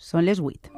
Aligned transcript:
Són 0.00 0.24
les 0.24 0.40
8. 0.40 0.70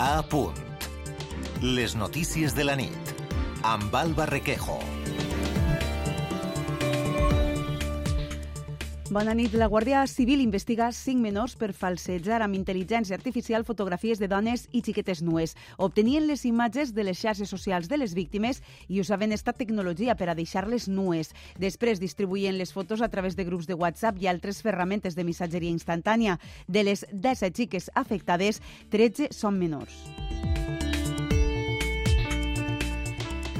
A 0.00 0.22
punt. 0.32 0.56
Les 1.60 1.94
notícies 2.00 2.56
de 2.56 2.64
la 2.64 2.78
nit. 2.80 3.12
Amb 3.62 3.92
Alba 4.00 4.24
Requejo. 4.32 4.97
Bona 9.10 9.32
nit. 9.32 9.54
La 9.56 9.70
Guàrdia 9.72 10.02
Civil 10.04 10.42
investiga 10.44 10.90
cinc 10.92 11.22
menors 11.24 11.54
per 11.56 11.70
falsejar 11.72 12.42
amb 12.44 12.58
intel·ligència 12.58 13.16
artificial 13.16 13.64
fotografies 13.64 14.20
de 14.20 14.28
dones 14.28 14.66
i 14.68 14.82
xiquetes 14.84 15.22
nues. 15.24 15.54
Obtenien 15.78 16.26
les 16.28 16.44
imatges 16.44 16.92
de 16.92 17.06
les 17.08 17.16
xarxes 17.16 17.48
socials 17.48 17.88
de 17.88 17.96
les 17.96 18.12
víctimes 18.12 18.60
i 18.86 19.00
usaven 19.00 19.32
esta 19.32 19.54
tecnologia 19.56 20.12
per 20.14 20.28
a 20.28 20.36
deixar-les 20.36 20.90
nues. 20.92 21.32
Després 21.56 22.04
distribuïen 22.04 22.58
les 22.60 22.74
fotos 22.76 23.00
a 23.00 23.08
través 23.08 23.36
de 23.36 23.48
grups 23.48 23.66
de 23.66 23.78
WhatsApp 23.80 24.20
i 24.20 24.28
altres 24.28 24.60
ferramentes 24.60 25.16
de 25.16 25.24
missatgeria 25.24 25.72
instantània. 25.72 26.36
De 26.68 26.84
les 26.84 27.06
17 27.10 27.56
xiques 27.56 27.88
afectades, 27.96 28.60
13 28.92 29.32
són 29.32 29.56
menors. 29.56 30.04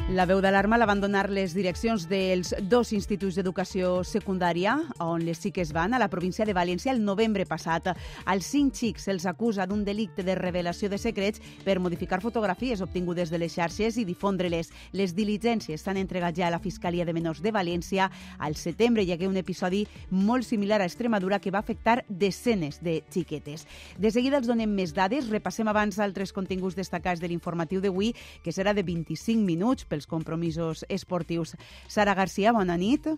La 0.09 0.25
veu 0.25 0.39
d'alarma 0.41 0.79
la 0.81 0.87
van 0.89 1.03
donar 1.03 1.27
les 1.29 1.53
direccions 1.53 2.07
dels 2.09 2.55
dos 2.65 2.95
instituts 2.97 3.37
d'educació 3.37 3.91
secundària 4.09 4.79
on 5.05 5.21
les 5.21 5.37
xiques 5.37 5.69
van 5.77 5.93
a 5.93 5.99
la 6.01 6.07
província 6.09 6.47
de 6.49 6.55
València 6.57 6.95
el 6.95 7.03
novembre 7.05 7.45
passat. 7.45 7.91
Als 8.25 8.47
cinc 8.49 8.73
xics 8.73 9.05
se'ls 9.05 9.27
acusa 9.29 9.67
d'un 9.69 9.83
delicte 9.85 10.25
de 10.25 10.33
revelació 10.39 10.89
de 10.89 10.97
secrets 10.97 11.43
per 11.61 11.77
modificar 11.85 12.23
fotografies 12.23 12.81
obtingudes 12.81 13.29
de 13.29 13.37
les 13.43 13.53
xarxes 13.53 13.99
i 14.01 14.07
difondre-les. 14.09 14.71
Les 14.97 15.13
diligències 15.13 15.85
s'han 15.85 16.01
entregat 16.01 16.41
ja 16.41 16.47
a 16.49 16.55
la 16.57 16.63
Fiscalia 16.65 17.05
de 17.05 17.13
Menors 17.13 17.45
de 17.45 17.53
València. 17.53 18.09
Al 18.39 18.57
setembre 18.57 19.05
hi 19.05 19.13
hagué 19.13 19.29
un 19.29 19.37
episodi 19.37 19.83
molt 20.09 20.49
similar 20.49 20.81
a 20.81 20.89
Extremadura 20.89 21.39
que 21.39 21.53
va 21.53 21.61
afectar 21.61 22.07
desenes 22.09 22.81
de 22.81 23.03
xiquetes. 23.13 23.67
De 23.99 24.09
seguida 24.11 24.41
els 24.41 24.49
donem 24.49 24.73
més 24.73 24.97
dades. 24.97 25.29
Repassem 25.29 25.69
abans 25.69 26.01
altres 26.01 26.33
continguts 26.33 26.81
destacats 26.81 27.21
de 27.21 27.29
l'informatiu 27.29 27.85
d'avui, 27.85 28.15
que 28.41 28.57
serà 28.57 28.73
de 28.73 28.89
25 28.89 29.45
minuts 29.45 29.85
pels 29.99 30.07
compromisos 30.07 30.87
esportius. 30.89 31.57
Sara 31.89 32.15
Garcia, 32.15 32.53
bona 32.53 32.77
nit. 32.79 33.09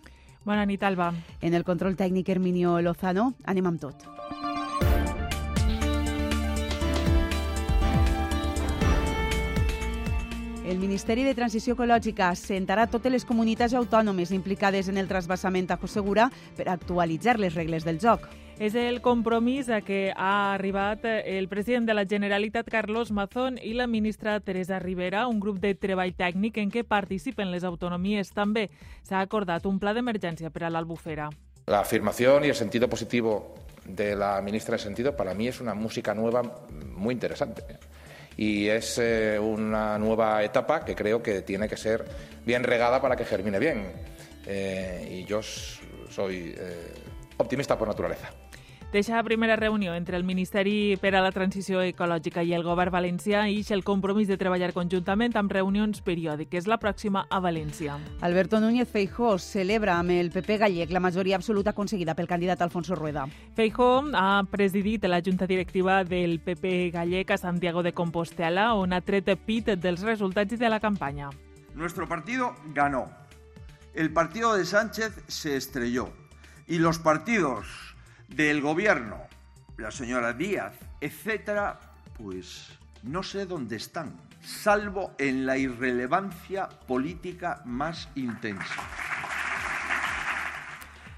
Bona 0.43 0.65
nit, 0.65 0.81
Alba. 0.83 1.13
En 1.41 1.53
el 1.53 1.63
control 1.63 1.95
tècnic 1.95 2.33
Herminio 2.33 2.79
Lozano, 2.81 3.33
anem 3.45 3.69
amb 3.69 3.85
tot. 3.85 4.50
El 10.63 10.77
Ministeri 10.77 11.23
de 11.25 11.33
Transició 11.33 11.73
Ecològica 11.73 12.27
sentarà 12.37 12.83
totes 12.85 13.09
les 13.09 13.23
comunitats 13.25 13.73
autònomes 13.73 14.29
implicades 14.31 14.91
en 14.91 14.99
el 15.01 15.07
trasbassament 15.09 15.65
a 15.73 15.79
Segura 15.87 16.29
per 16.55 16.69
actualitzar 16.69 17.39
les 17.39 17.55
regles 17.55 17.83
del 17.83 17.97
joc. 17.99 18.27
És 18.59 18.75
el 18.75 19.01
compromís 19.01 19.69
a 19.69 19.81
què 19.81 20.13
ha 20.15 20.53
arribat 20.53 21.03
el 21.25 21.47
president 21.49 21.87
de 21.87 21.95
la 21.95 22.05
Generalitat, 22.05 22.69
Carlos 22.69 23.11
Mazón, 23.11 23.57
i 23.57 23.73
la 23.73 23.87
ministra 23.87 24.39
Teresa 24.39 24.77
Rivera, 24.77 25.25
un 25.25 25.39
grup 25.39 25.57
de 25.57 25.73
treball 25.73 26.13
tècnic 26.13 26.59
en 26.61 26.69
què 26.69 26.83
participen 26.83 27.49
les 27.49 27.63
autonomies. 27.63 28.29
També 28.29 28.69
s'ha 29.01 29.19
acordat 29.19 29.65
un 29.65 29.79
pla 29.79 29.95
d'emergència 29.97 30.51
per 30.51 30.65
a 30.65 30.69
l'Albufera. 30.69 31.31
La 31.65 31.79
afirmación 31.79 32.45
y 32.45 32.49
el 32.49 32.55
sentido 32.55 32.87
positivo 32.87 33.55
de 33.83 34.15
la 34.15 34.39
ministra 34.41 34.77
de 34.77 34.83
Sentido 34.83 35.15
para 35.15 35.33
mí 35.33 35.47
es 35.47 35.59
una 35.59 35.73
música 35.73 36.13
nueva 36.13 36.43
muy 36.95 37.15
interesante. 37.15 37.63
Y 38.41 38.69
es 38.69 38.97
eh, 38.97 39.37
una 39.37 39.99
nueva 39.99 40.43
etapa 40.43 40.83
que 40.83 40.95
creo 40.95 41.21
que 41.21 41.43
tiene 41.43 41.69
que 41.69 41.77
ser 41.77 42.03
bien 42.43 42.63
regada 42.63 42.99
para 42.99 43.15
que 43.15 43.23
germine 43.23 43.59
bien. 43.59 43.93
Eh, 44.47 45.07
y 45.11 45.25
yo 45.25 45.43
soy 45.43 46.55
eh, 46.57 46.91
optimista 47.37 47.77
por 47.77 47.87
naturaleza. 47.87 48.31
Deixa 48.91 49.23
primera 49.23 49.55
reunió 49.55 49.95
entre 49.95 50.17
el 50.17 50.25
Ministeri 50.25 50.97
per 50.99 51.13
a 51.15 51.21
la 51.23 51.31
Transició 51.31 51.79
Ecològica 51.79 52.41
i 52.43 52.49
el 52.51 52.65
Govern 52.65 52.91
valencià 52.91 53.45
i 53.47 53.61
el 53.71 53.85
compromís 53.87 54.27
de 54.27 54.35
treballar 54.35 54.73
conjuntament 54.75 55.37
amb 55.39 55.53
reunions 55.55 56.01
periòdiques. 56.03 56.67
La 56.67 56.75
pròxima 56.75 57.21
a 57.29 57.39
València. 57.39 57.95
Alberto 58.19 58.59
Núñez 58.59 58.89
Feijó 58.91 59.37
celebra 59.39 59.95
amb 59.95 60.11
el 60.11 60.27
PP 60.29 60.57
gallec 60.65 60.91
la 60.91 60.99
majoria 60.99 61.37
absoluta 61.39 61.71
aconseguida 61.71 62.17
pel 62.19 62.27
candidat 62.27 62.61
Alfonso 62.61 62.93
Rueda. 62.99 63.29
Feijó 63.55 64.03
ha 64.11 64.43
presidit 64.51 65.07
la 65.07 65.21
junta 65.23 65.47
directiva 65.47 66.03
del 66.03 66.41
PP 66.41 66.91
gallec 66.91 67.31
a 67.31 67.37
Santiago 67.37 67.83
de 67.83 67.93
Compostela, 67.93 68.73
on 68.75 68.91
ha 68.91 68.99
tret 68.99 69.31
pit 69.39 69.71
dels 69.71 70.03
resultats 70.03 70.51
i 70.51 70.59
de 70.59 70.67
la 70.67 70.81
campanya. 70.81 71.29
Nuestro 71.75 72.09
partido 72.09 72.57
ganó. 72.75 73.07
El 73.93 74.11
partido 74.11 74.53
de 74.57 74.65
Sánchez 74.65 75.23
se 75.29 75.55
estrelló. 75.55 76.09
Y 76.67 76.79
los 76.79 76.99
partidos 76.99 77.90
del 78.35 78.61
gobierno, 78.61 79.17
la 79.77 79.91
señora 79.91 80.33
Díaz, 80.33 80.73
etcétera, 80.99 81.79
pues 82.17 82.67
no 83.03 83.23
sé 83.23 83.45
dónde 83.45 83.75
están, 83.75 84.13
salvo 84.41 85.13
en 85.17 85.45
la 85.45 85.57
irrelevancia 85.57 86.69
política 86.87 87.61
más 87.65 88.09
intensa. 88.15 89.30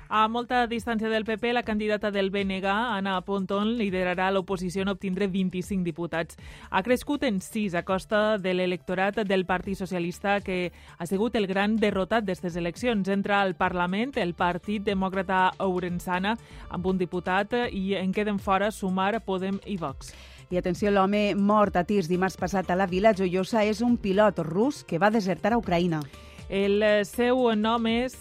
A 0.09 0.28
molta 0.28 0.66
distància 0.68 1.09
del 1.09 1.24
PP, 1.25 1.53
la 1.53 1.64
candidata 1.64 2.12
del 2.12 2.30
BNG, 2.30 2.66
Anna 2.68 3.16
Ponton, 3.22 3.78
liderarà 3.80 4.30
l'oposició 4.31 4.84
en 4.84 4.91
obtindre 4.91 5.28
25 5.28 5.84
diputats. 5.84 6.38
Ha 6.69 6.84
crescut 6.84 7.24
en 7.24 7.40
6 7.41 7.74
a 7.75 7.84
costa 7.88 8.38
de 8.38 8.53
l'electorat 8.53 9.24
del 9.24 9.46
Partit 9.46 9.80
Socialista, 9.80 10.40
que 10.41 10.72
ha 10.97 11.08
sigut 11.08 11.36
el 11.36 11.47
gran 11.47 11.78
derrotat 11.78 12.28
d'aquestes 12.28 12.58
eleccions. 12.59 13.08
Entra 13.08 13.41
al 13.41 13.56
Parlament 13.56 14.14
el 14.22 14.36
Partit 14.36 14.84
Demòcrata 14.84 15.53
Ourensana 15.64 16.35
amb 16.70 16.85
un 16.85 17.00
diputat 17.00 17.56
i 17.72 17.96
en 17.96 18.12
queden 18.14 18.40
fora 18.40 18.72
Sumar, 18.72 19.24
Podem 19.25 19.59
i 19.66 19.78
Vox. 19.78 20.14
I 20.52 20.59
atenció, 20.59 20.91
l'home 20.91 21.34
mort 21.34 21.80
a 21.80 21.85
tirs 21.88 22.09
dimarts 22.12 22.38
passat 22.38 22.70
a 22.70 22.78
la 22.78 22.85
Vila 22.85 23.16
Joiosa 23.18 23.64
és 23.66 23.81
un 23.81 23.97
pilot 23.97 24.44
rus 24.46 24.84
que 24.84 25.00
va 25.02 25.09
desertar 25.09 25.53
a 25.53 25.58
Ucraïna. 25.58 26.03
El 26.50 26.84
seu 27.08 27.40
nom 27.56 27.86
és 27.88 28.18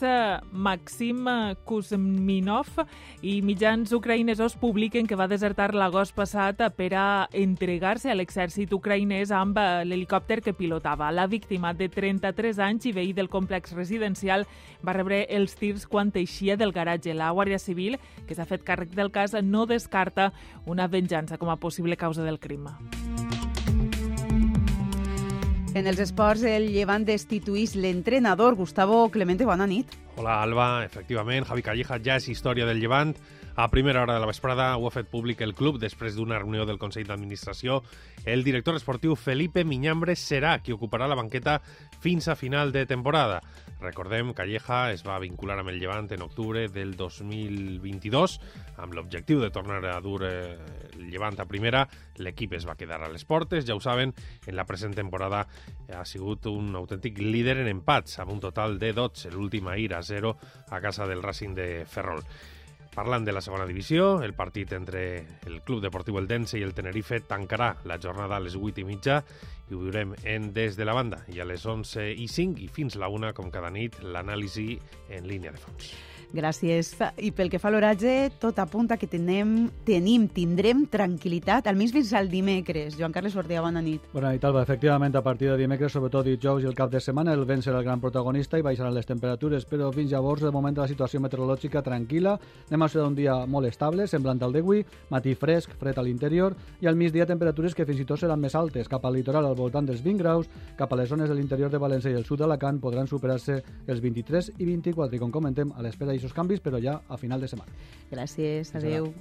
Maxim 0.52 1.26
Kuzminov 1.66 2.68
i 3.20 3.40
mitjans 3.42 3.90
ucraïnesos 3.92 4.54
publiquen 4.60 5.08
que 5.10 5.18
va 5.18 5.26
desertar 5.28 5.72
l'agost 5.74 6.14
passat 6.14 6.62
per 6.78 6.90
a 6.94 7.06
entregar-se 7.34 8.12
a 8.12 8.16
l'exèrcit 8.16 8.72
ucraïnès 8.72 9.34
amb 9.34 9.58
l'helicòpter 9.58 10.40
que 10.40 10.54
pilotava. 10.54 11.10
La 11.10 11.26
víctima 11.26 11.74
de 11.74 11.90
33 11.90 12.62
anys 12.62 12.86
i 12.86 12.94
veí 12.96 13.12
del 13.12 13.28
complex 13.28 13.74
residencial 13.74 14.46
va 14.86 14.96
rebre 14.96 15.24
els 15.28 15.58
tirs 15.58 15.86
quan 15.86 16.14
eixia 16.14 16.56
del 16.56 16.72
garatge. 16.72 17.14
La 17.14 17.32
Guàrdia 17.34 17.58
Civil, 17.58 17.98
que 18.26 18.38
s'ha 18.38 18.46
fet 18.46 18.62
càrrec 18.62 18.94
del 18.94 19.10
cas, 19.10 19.34
no 19.42 19.66
descarta 19.66 20.32
una 20.64 20.86
venjança 20.86 21.38
com 21.38 21.50
a 21.50 21.58
possible 21.58 21.98
causa 21.98 22.22
del 22.22 22.38
crim. 22.38 22.70
En 25.74 25.86
els 25.88 26.02
esports, 26.04 26.42
el 26.44 26.66
Llevant 26.68 27.06
destituís 27.08 27.72
l'entrenador 27.80 28.58
Gustavo 28.58 29.06
Clemente. 29.08 29.46
Bona 29.48 29.64
nit. 29.66 29.94
Hola, 30.20 30.42
Alba. 30.44 30.84
Efectivament, 30.84 31.46
Javi 31.48 31.64
Calleja 31.64 31.96
ja 32.04 32.18
és 32.20 32.28
història 32.28 32.66
del 32.68 32.82
Llevant. 32.82 33.14
A 33.56 33.70
primera 33.72 34.02
hora 34.02 34.12
de 34.12 34.20
la 34.20 34.28
vesprada 34.28 34.66
ho 34.76 34.86
ha 34.88 34.92
fet 34.92 35.08
públic 35.08 35.40
el 35.40 35.54
club 35.56 35.78
després 35.80 36.12
d'una 36.16 36.38
reunió 36.40 36.66
del 36.68 36.80
Consell 36.80 37.08
d'Administració. 37.08 37.80
El 38.24 38.44
director 38.44 38.76
esportiu 38.76 39.16
Felipe 39.16 39.64
Miñambres 39.64 40.20
serà 40.20 40.58
qui 40.60 40.76
ocuparà 40.76 41.08
la 41.08 41.16
banqueta 41.16 41.58
fins 42.04 42.28
a 42.28 42.36
final 42.36 42.72
de 42.72 42.84
temporada. 42.84 43.40
Recordem, 43.80 44.34
Calleja 44.36 44.90
es 44.92 45.02
va 45.08 45.18
vincular 45.24 45.56
amb 45.60 45.72
el 45.72 45.80
Llevant 45.80 46.12
en 46.12 46.28
octubre 46.28 46.68
del 46.68 46.96
2022 47.00 48.38
amb 48.76 48.92
l'objectiu 48.92 49.40
de 49.40 49.50
tornar 49.50 49.80
a 49.88 50.00
dur 50.04 50.20
eh, 50.28 50.56
el 51.02 51.10
Llevant 51.10 51.38
a 51.42 51.48
primera. 51.50 51.84
L'equip 52.22 52.54
es 52.56 52.66
va 52.68 52.78
quedar 52.78 53.02
a 53.02 53.10
les 53.12 53.26
portes, 53.28 53.66
ja 53.68 53.76
ho 53.76 53.82
saben, 53.82 54.14
en 54.46 54.56
la 54.56 54.66
present 54.68 54.94
temporada 54.96 55.44
ha 55.92 56.06
sigut 56.08 56.46
un 56.48 56.72
autèntic 56.78 57.18
líder 57.20 57.58
en 57.60 57.70
empats, 57.74 58.18
amb 58.22 58.32
un 58.32 58.40
total 58.40 58.78
de 58.78 58.94
12, 58.96 59.34
l'últim 59.34 59.68
ahir 59.68 59.92
a 59.94 60.02
0 60.02 60.36
a 60.70 60.80
casa 60.80 61.06
del 61.10 61.22
Racing 61.22 61.58
de 61.58 61.70
Ferrol. 61.84 62.22
Parlant 62.92 63.24
de 63.24 63.32
la 63.32 63.40
segona 63.40 63.64
divisió, 63.64 64.20
el 64.20 64.34
partit 64.36 64.74
entre 64.76 65.02
el 65.48 65.62
Club 65.64 65.80
Deportiu 65.80 66.18
Eldense 66.20 66.58
i 66.60 66.64
el 66.66 66.74
Tenerife 66.76 67.22
tancarà 67.24 67.70
la 67.88 67.96
jornada 67.96 68.36
a 68.36 68.44
les 68.44 68.58
8 68.58 68.84
i 68.84 68.86
mitja 68.88 69.22
i 69.70 69.72
ho 69.72 69.80
viurem 69.80 70.12
en 70.28 70.52
Des 70.52 70.76
de 70.76 70.84
la 70.84 70.98
Banda 71.00 71.22
i 71.32 71.40
a 71.40 71.48
les 71.48 71.64
11 71.64 72.10
i 72.12 72.28
5 72.28 72.60
i 72.60 72.68
fins 72.68 73.00
la 73.00 73.08
1, 73.08 73.32
com 73.32 73.48
cada 73.50 73.72
nit, 73.72 74.02
l'anàlisi 74.04 74.74
en 75.08 75.24
línia 75.24 75.56
de 75.56 75.64
fons. 75.64 75.94
Gràcies. 76.32 76.94
I 77.20 77.28
pel 77.36 77.50
que 77.52 77.58
fa 77.60 77.68
a 77.68 77.72
l'oratge, 77.74 78.32
tot 78.40 78.56
apunta 78.62 78.96
que 78.96 79.06
tenem, 79.10 79.66
tenim, 79.84 80.24
tindrem 80.32 80.86
tranquil·litat, 80.88 81.66
almenys 81.68 81.92
fins 81.92 82.12
al 82.16 82.30
dimecres. 82.32 82.96
Joan 82.96 83.12
Carles 83.12 83.34
Bordia, 83.36 83.60
bona 83.60 83.82
nit. 83.84 84.06
Bona 84.14 84.30
nit, 84.32 84.44
Alba. 84.48 84.62
Efectivament, 84.64 85.14
a 85.14 85.22
partir 85.22 85.50
de 85.50 85.58
dimecres, 85.60 85.92
sobretot 85.92 86.24
dijous 86.24 86.64
i 86.64 86.70
el 86.70 86.76
cap 86.78 86.88
de 86.90 87.02
setmana, 87.04 87.34
el 87.36 87.44
vent 87.44 87.60
serà 87.60 87.82
el 87.82 87.84
gran 87.84 88.00
protagonista 88.00 88.56
i 88.56 88.64
baixaran 88.64 88.94
les 88.96 89.08
temperatures, 89.08 89.66
però 89.68 89.90
fins 89.92 90.08
llavors, 90.10 90.40
de 90.40 90.52
moment, 90.54 90.80
la 90.80 90.88
situació 90.88 91.20
meteorològica 91.20 91.84
tranquil·la. 91.84 92.38
Demà 92.70 92.88
serà 92.88 93.04
un 93.10 93.18
dia 93.18 93.36
molt 93.44 93.68
estable, 93.68 94.08
semblant 94.08 94.40
al 94.40 94.56
d'avui, 94.56 94.80
matí 95.12 95.36
fresc, 95.36 95.76
fred 95.76 96.00
a 96.00 96.06
l'interior, 96.06 96.56
i 96.80 96.88
al 96.88 96.96
migdia 96.96 97.28
temperatures 97.28 97.76
que 97.76 97.84
fins 97.84 98.00
i 98.00 98.08
tot 98.08 98.24
seran 98.24 98.40
més 98.40 98.56
altes, 98.56 98.88
cap 98.88 99.04
al 99.04 99.18
litoral 99.20 99.50
al 99.50 99.58
voltant 99.58 99.84
dels 99.84 100.00
20 100.00 100.24
graus, 100.24 100.48
cap 100.80 100.92
a 100.92 100.96
les 100.96 101.12
zones 101.12 101.28
de 101.28 101.36
l'interior 101.36 101.68
de 101.68 101.82
València 101.82 102.10
i 102.10 102.16
el 102.16 102.24
sud 102.24 102.40
d'Alacant 102.40 102.80
podran 102.80 103.10
superar-se 103.10 103.60
els 103.86 104.00
23 104.00 104.54
i 104.56 104.64
24, 104.72 105.16
i 105.16 105.20
com 105.20 105.30
comentem, 105.30 105.76
a 105.76 105.84
l'espera 105.84 106.16
d'aquests 106.22 106.38
canvis, 106.38 106.62
però 106.62 106.80
ja 106.82 107.00
a 107.08 107.18
final 107.20 107.42
de 107.42 107.50
setmana. 107.50 107.72
Gràcies, 108.12 108.72
adeu. 108.78 109.12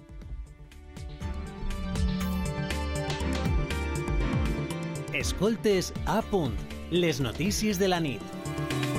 Escoltes 5.17 5.91
a 6.05 6.21
punt. 6.31 6.55
Les 6.91 7.19
notícies 7.23 7.79
de 7.79 7.87
la 7.91 7.99
nit. 8.03 8.90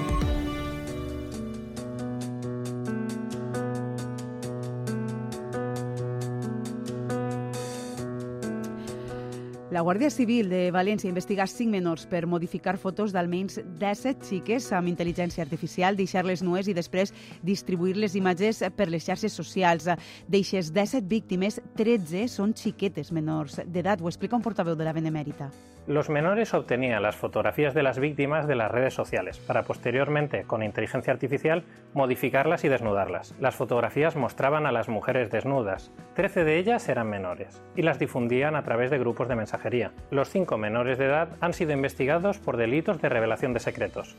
La 9.83 9.87
Guàrdia 9.89 10.13
Civil 10.15 10.47
de 10.47 10.69
València 10.71 11.11
investiga 11.11 11.43
cinc 11.51 11.73
menors 11.75 12.05
per 12.07 12.21
modificar 12.31 12.77
fotos 12.79 13.11
d'almenys 13.11 13.57
17 13.81 14.29
xiques 14.29 14.69
amb 14.79 14.87
intel·ligència 14.93 15.43
artificial, 15.43 15.99
deixar-les 15.99 16.45
nues 16.47 16.71
i 16.71 16.75
després 16.77 17.11
distribuir 17.43 17.97
les 17.99 18.15
imatges 18.15 18.63
per 18.79 18.87
les 18.95 19.03
xarxes 19.03 19.35
socials. 19.35 19.91
D'eixes 20.31 20.71
17 20.71 21.11
víctimes, 21.11 21.59
13 21.75 22.29
són 22.31 22.55
xiquetes 22.55 23.11
menors 23.11 23.59
d'edat. 23.67 23.99
Ho 23.99 24.13
explica 24.13 24.39
un 24.39 24.47
portaveu 24.47 24.79
de 24.79 24.87
la 24.87 24.95
Benemèrita. 24.95 25.51
Los 25.89 26.11
menores 26.11 26.55
obtenían 26.55 27.03
las 27.03 27.17
fotografías 27.17 27.75
de 27.75 27.83
las 27.83 27.99
víctimas 27.99 28.47
de 28.47 28.55
las 28.55 28.71
redes 28.71 28.95
sociales 28.95 29.41
para 29.41 29.65
posteriormente, 29.65 30.45
con 30.45 30.63
inteligencia 30.63 31.13
artificial, 31.13 31.65
modificarlas 31.93 32.63
y 32.63 32.69
desnudarlas. 32.69 33.35
Las 33.41 33.57
fotografías 33.57 34.15
mostraban 34.15 34.65
a 34.67 34.71
las 34.71 34.89
mujeres 34.89 35.31
desnudas. 35.33 35.91
Trece 36.15 36.45
de 36.45 36.59
ellas 36.59 36.89
eran 36.89 37.11
menores 37.11 37.61
y 37.75 37.83
las 37.83 37.99
difundían 37.99 38.55
a 38.55 38.63
través 38.63 38.93
de 38.93 38.99
grupos 39.01 39.27
de 39.27 39.35
mensajería. 39.35 39.91
Los 40.13 40.29
cinco 40.31 40.57
menores 40.57 40.99
de 40.99 41.07
edad 41.07 41.31
han 41.41 41.53
sido 41.53 41.73
investigados 41.73 42.39
por 42.39 42.57
delitos 42.57 43.03
de 43.03 43.09
revelación 43.09 43.53
de 43.53 43.61
secretos. 43.61 44.17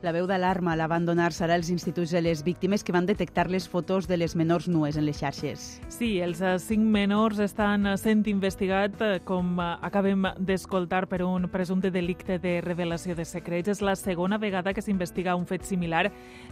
La 0.00 0.14
veu 0.16 0.24
d'alarma 0.24 0.72
la 0.80 0.86
van 0.88 1.04
donar 1.04 1.26
serà 1.36 1.58
els 1.58 1.68
instituts 1.68 2.14
de 2.14 2.22
les 2.24 2.40
víctimes 2.40 2.80
que 2.80 2.92
van 2.92 3.04
detectar 3.04 3.50
les 3.52 3.66
fotos 3.68 4.06
de 4.08 4.16
les 4.16 4.32
menors 4.32 4.64
nues 4.64 4.96
en 4.96 5.04
les 5.04 5.18
xarxes. 5.20 5.64
Sí, 5.92 6.22
els 6.24 6.38
eh, 6.40 6.54
cinc 6.56 6.86
menors 6.88 7.36
estan 7.44 7.84
eh, 7.84 7.98
sent 8.00 8.22
investigats, 8.32 8.96
eh, 9.04 9.18
com 9.28 9.60
acabem 9.60 10.24
d'escoltar, 10.40 11.02
per 11.10 11.20
un 11.26 11.44
presumpte 11.52 11.90
delicte 11.92 12.38
de 12.40 12.54
revelació 12.64 13.12
de 13.14 13.26
secrets. 13.28 13.68
És 13.68 13.82
la 13.84 13.92
segona 13.92 14.38
vegada 14.40 14.72
que 14.72 14.80
s'investiga 14.80 15.34
un 15.36 15.44
fet 15.44 15.68
similar, 15.68 16.06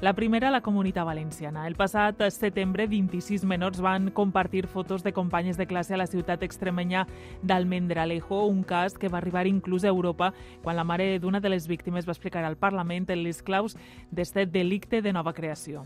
la 0.05 0.13
primera 0.13 0.51
a 0.51 0.53
la 0.53 0.61
comunitat 0.61 1.09
valenciana. 1.09 1.65
El 1.67 1.79
passat 1.81 2.21
setembre, 2.29 2.85
26 2.87 3.49
menors 3.49 3.81
van 3.81 4.11
compartir 4.13 4.67
fotos 4.69 5.03
de 5.03 5.15
companyes 5.17 5.57
de 5.57 5.67
classe 5.67 5.97
a 5.97 6.03
la 6.03 6.07
ciutat 6.11 6.45
extremenya 6.45 7.07
d'Almendralejo, 7.41 8.45
un 8.45 8.61
cas 8.63 8.99
que 9.01 9.09
va 9.09 9.23
arribar 9.23 9.47
inclús 9.49 9.89
a 9.89 9.95
Europa 9.95 10.35
quan 10.61 10.77
la 10.77 10.85
mare 10.85 11.15
d'una 11.19 11.41
de 11.41 11.49
les 11.49 11.65
víctimes 11.67 12.05
va 12.05 12.13
explicar 12.13 12.45
al 12.45 12.61
Parlament 12.61 13.09
les 13.09 13.38
claus 13.43 13.77
d'este 14.11 14.47
delicte 14.47 15.03
de 15.03 15.13
nova 15.13 15.33
creació. 15.33 15.85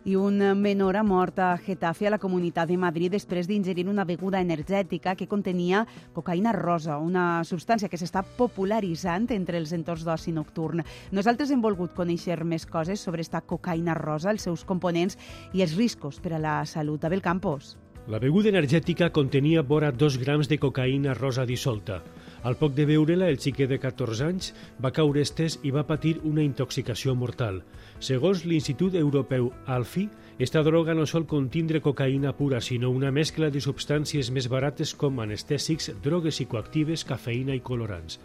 I 0.00 0.14
un 0.16 0.38
menor 0.56 0.96
ha 0.96 1.02
mort 1.04 1.38
a 1.38 1.58
Getafe, 1.60 2.06
a 2.08 2.10
la 2.14 2.18
Comunitat 2.18 2.70
de 2.70 2.78
Madrid, 2.80 3.12
després 3.12 3.44
d'ingerir 3.44 3.84
una 3.88 4.06
beguda 4.08 4.40
energètica 4.40 5.12
que 5.14 5.28
contenia 5.28 5.82
cocaïna 6.16 6.54
rosa, 6.56 6.96
una 6.96 7.44
substància 7.44 7.90
que 7.92 8.00
s'està 8.00 8.22
popularitzant 8.38 9.28
entre 9.36 9.60
els 9.60 9.74
entorns 9.76 10.06
d'oci 10.08 10.32
nocturn. 10.32 10.80
Nosaltres 11.12 11.52
hem 11.52 11.60
volgut 11.60 11.92
conèixer 11.92 12.40
més 12.48 12.64
coses 12.64 13.04
sobre 13.04 13.20
esta 13.20 13.42
cocaïna 13.42 13.92
rosa, 13.98 14.32
els 14.32 14.48
seus 14.48 14.64
components 14.64 15.20
i 15.52 15.60
els 15.60 15.76
riscos 15.76 16.16
per 16.16 16.32
a 16.38 16.40
la 16.40 16.56
salut. 16.64 17.04
Abel 17.04 17.20
Campos. 17.20 17.76
La 18.08 18.18
beguda 18.18 18.48
energètica 18.48 19.12
contenia 19.12 19.60
vora 19.60 19.92
2 19.92 20.16
grams 20.18 20.48
de 20.48 20.56
cocaïna 20.58 21.12
rosa 21.12 21.44
dissolta. 21.44 22.00
Al 22.42 22.56
poc 22.56 22.72
de 22.72 22.86
beure-la, 22.88 23.26
el 23.28 23.36
xiquet 23.36 23.68
de 23.68 23.76
14 23.80 24.24
anys 24.24 24.54
va 24.80 24.92
caure 24.96 25.20
estès 25.20 25.58
i 25.60 25.72
va 25.74 25.84
patir 25.84 26.14
una 26.24 26.40
intoxicació 26.40 27.12
mortal. 27.12 27.60
Segons 28.00 28.46
l'Institut 28.48 28.96
Europeu 28.96 29.50
ALFI, 29.68 30.06
esta 30.40 30.62
droga 30.64 30.94
no 30.96 31.04
sol 31.04 31.26
contindre 31.28 31.82
cocaïna 31.84 32.32
pura, 32.38 32.62
sinó 32.64 32.88
una 32.96 33.10
mescla 33.12 33.50
de 33.52 33.60
substàncies 33.60 34.30
més 34.32 34.48
barates 34.48 34.94
com 34.96 35.20
anestèsics, 35.20 35.90
drogues 36.00 36.38
psicoactives, 36.38 37.04
cafeïna 37.04 37.52
i 37.52 37.60
colorants. 37.60 38.16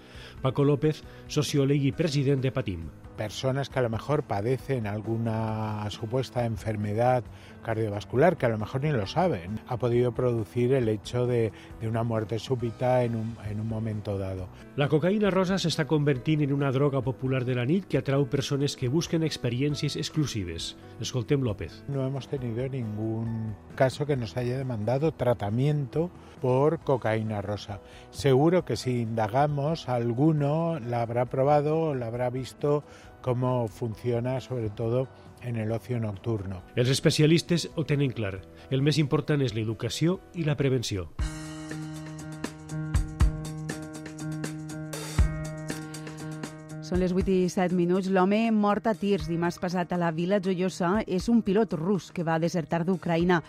Paco 0.42 0.64
López, 0.64 1.04
sociólogo 1.28 1.84
y 1.84 1.92
presidente 1.92 2.48
de 2.48 2.52
Patim. 2.54 2.88
Personas 3.18 3.68
que 3.68 3.80
a 3.80 3.82
lo 3.82 3.90
mejor 3.90 4.24
padecen 4.24 4.88
alguna 4.88 5.90
supuesta 5.90 6.46
enfermedad 6.46 7.26
cardiovascular, 7.66 8.38
que 8.38 8.46
a 8.46 8.50
lo 8.50 8.60
mejor 8.60 8.84
ni 8.84 8.92
lo 8.92 9.08
saben, 9.08 9.60
ha 9.68 9.78
podido 9.78 10.14
producir 10.14 10.74
el 10.74 10.88
hecho 10.88 11.26
de, 11.26 11.52
de 11.82 11.88
una 11.90 12.04
muerte 12.04 12.38
súbita 12.38 13.04
en 13.04 13.16
un, 13.16 13.36
en 13.50 13.60
un 13.60 13.68
momento 13.68 14.20
dado. 14.20 14.48
La 14.78 14.88
cocaïna 14.92 15.32
rosa 15.34 15.58
s'està 15.58 15.88
convertint 15.90 16.44
en 16.46 16.54
una 16.54 16.70
droga 16.76 17.02
popular 17.02 17.46
de 17.48 17.56
la 17.58 17.66
nit 17.66 17.88
que 17.90 17.98
atrau 17.98 18.28
persones 18.30 18.76
que 18.78 18.92
busquen 18.92 19.24
experiencias 19.24 19.96
exclusives. 19.96 20.76
Escoltem 21.02 21.42
López. 21.42 21.84
No 21.88 22.06
hemos 22.06 22.28
tenido 22.28 22.68
ningún 22.70 23.56
caso 23.76 24.06
que 24.06 24.18
nos 24.18 24.38
haya 24.38 24.58
demandado 24.58 25.14
tratamiento 25.14 26.12
por 26.42 26.80
cocaína 26.80 27.42
rosa. 27.42 27.80
Seguro 28.12 28.66
que 28.66 28.76
si 28.76 29.02
indagamos, 29.02 29.90
alguno 29.90 30.80
la 30.80 31.02
habrá 31.02 31.26
probado, 31.26 31.96
la 31.96 32.08
habrá 32.08 32.30
visto 32.30 32.84
cómo 33.22 33.68
funciona, 33.68 34.40
sobre 34.40 34.70
todo 34.70 35.08
en 35.46 35.58
el 35.58 35.72
ocio 35.72 36.00
nocturno. 36.00 36.64
Els 36.76 36.90
especialistes 36.90 37.70
ho 37.76 37.86
tenen 37.86 38.12
clar. 38.12 38.42
El 38.74 38.82
més 38.82 38.98
important 38.98 39.42
és 39.46 39.54
l'educació 39.54 40.20
i 40.34 40.44
la 40.44 40.58
prevenció. 40.58 41.08
Són 46.86 47.02
les 47.02 47.14
8 47.14 47.32
i 47.34 47.48
7 47.50 47.74
minuts. 47.74 48.12
L'home 48.14 48.44
mort 48.54 48.86
a 48.90 48.94
tirs 48.98 49.30
dimarts 49.30 49.58
passat 49.62 49.94
a 49.94 50.02
la 50.02 50.12
Vila 50.14 50.42
Joiosa 50.42 51.00
és 51.08 51.30
un 51.30 51.42
pilot 51.46 51.74
rus 51.78 52.12
que 52.14 52.26
va 52.26 52.42
desertar 52.42 52.84
d'Ucraïna. 52.86 53.42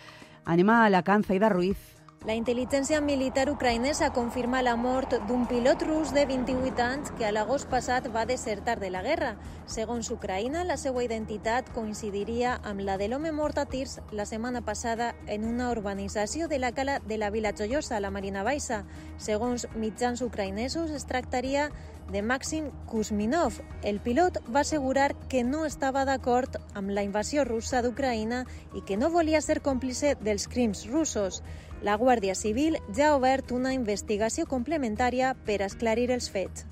Anem 0.47 0.71
a 0.73 0.85
Alacant, 0.87 1.27
Zaida 1.27 1.51
Ruiz. 1.53 1.96
La 2.26 2.34
intel·ligència 2.34 2.99
militar 2.99 3.44
ucraïnesa 3.52 4.08
confirma 4.11 4.58
la 4.67 4.73
mort 4.75 5.12
d'un 5.28 5.44
pilot 5.46 5.84
rus 5.87 6.11
de 6.11 6.25
28 6.26 6.82
anys 6.82 7.12
que 7.14 7.23
a 7.28 7.31
l'agost 7.31 7.69
passat 7.70 8.08
va 8.11 8.25
desertar 8.26 8.81
de 8.81 8.88
la 8.90 9.05
guerra. 9.05 9.37
Segons 9.70 10.11
Ucraïna, 10.11 10.64
la 10.67 10.75
seva 10.75 11.05
identitat 11.06 11.70
coincidiria 11.70 12.56
amb 12.67 12.82
la 12.82 12.96
de 12.99 13.06
l'home 13.06 13.31
mort 13.31 13.61
a 13.62 13.64
tirs 13.70 14.00
la 14.11 14.26
setmana 14.26 14.64
passada 14.67 15.12
en 15.31 15.44
una 15.46 15.70
urbanització 15.70 16.49
de 16.50 16.58
la 16.58 16.73
cala 16.75 16.99
de 16.99 17.17
la 17.17 17.31
Vila 17.31 17.52
Joiosa, 17.55 17.94
a 17.94 18.02
la 18.02 18.11
Marina 18.11 18.43
Baixa. 18.43 18.82
Segons 19.23 19.69
mitjans 19.76 20.25
ucraïnesos, 20.26 20.90
es 20.90 21.06
tractaria 21.06 21.69
de 22.11 22.23
Maxim 22.23 22.73
Kuzminov. 22.90 23.61
El 23.82 24.00
pilot 24.00 24.40
va 24.50 24.64
assegurar 24.67 25.14
que 25.31 25.44
no 25.44 25.64
estava 25.67 26.05
d'acord 26.05 26.58
amb 26.75 26.90
la 26.90 27.06
invasió 27.06 27.45
russa 27.45 27.83
d'Ucraïna 27.83 28.45
i 28.75 28.83
que 28.83 28.99
no 28.99 29.11
volia 29.14 29.40
ser 29.42 29.61
còmplice 29.62 30.16
dels 30.23 30.47
crims 30.50 30.87
russos. 30.90 31.42
La 31.87 31.95
Guàrdia 31.95 32.35
Civil 32.35 32.81
ja 32.97 33.12
ha 33.12 33.14
obert 33.14 33.52
una 33.55 33.71
investigació 33.71 34.43
complementària 34.50 35.28
per 35.47 35.61
esclarir 35.62 36.09
els 36.11 36.26
fets. 36.35 36.64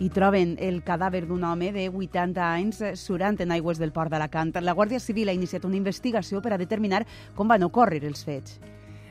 I 0.00 0.08
troben 0.08 0.54
el 0.56 0.80
cadàver 0.86 1.26
d'un 1.26 1.44
home 1.44 1.68
de 1.74 1.84
80 1.90 2.46
anys 2.46 2.80
surant 2.96 3.36
en 3.44 3.52
aigües 3.52 3.76
del 3.82 3.92
port 3.92 4.08
d'Alacant. 4.08 4.56
La 4.64 4.72
Guàrdia 4.72 5.04
Civil 5.04 5.28
ha 5.28 5.36
iniciat 5.36 5.68
una 5.68 5.76
investigació 5.76 6.40
per 6.40 6.54
a 6.56 6.62
determinar 6.64 7.04
com 7.36 7.52
van 7.52 7.68
ocórrer 7.68 8.00
els 8.08 8.24
fets. 8.24 8.56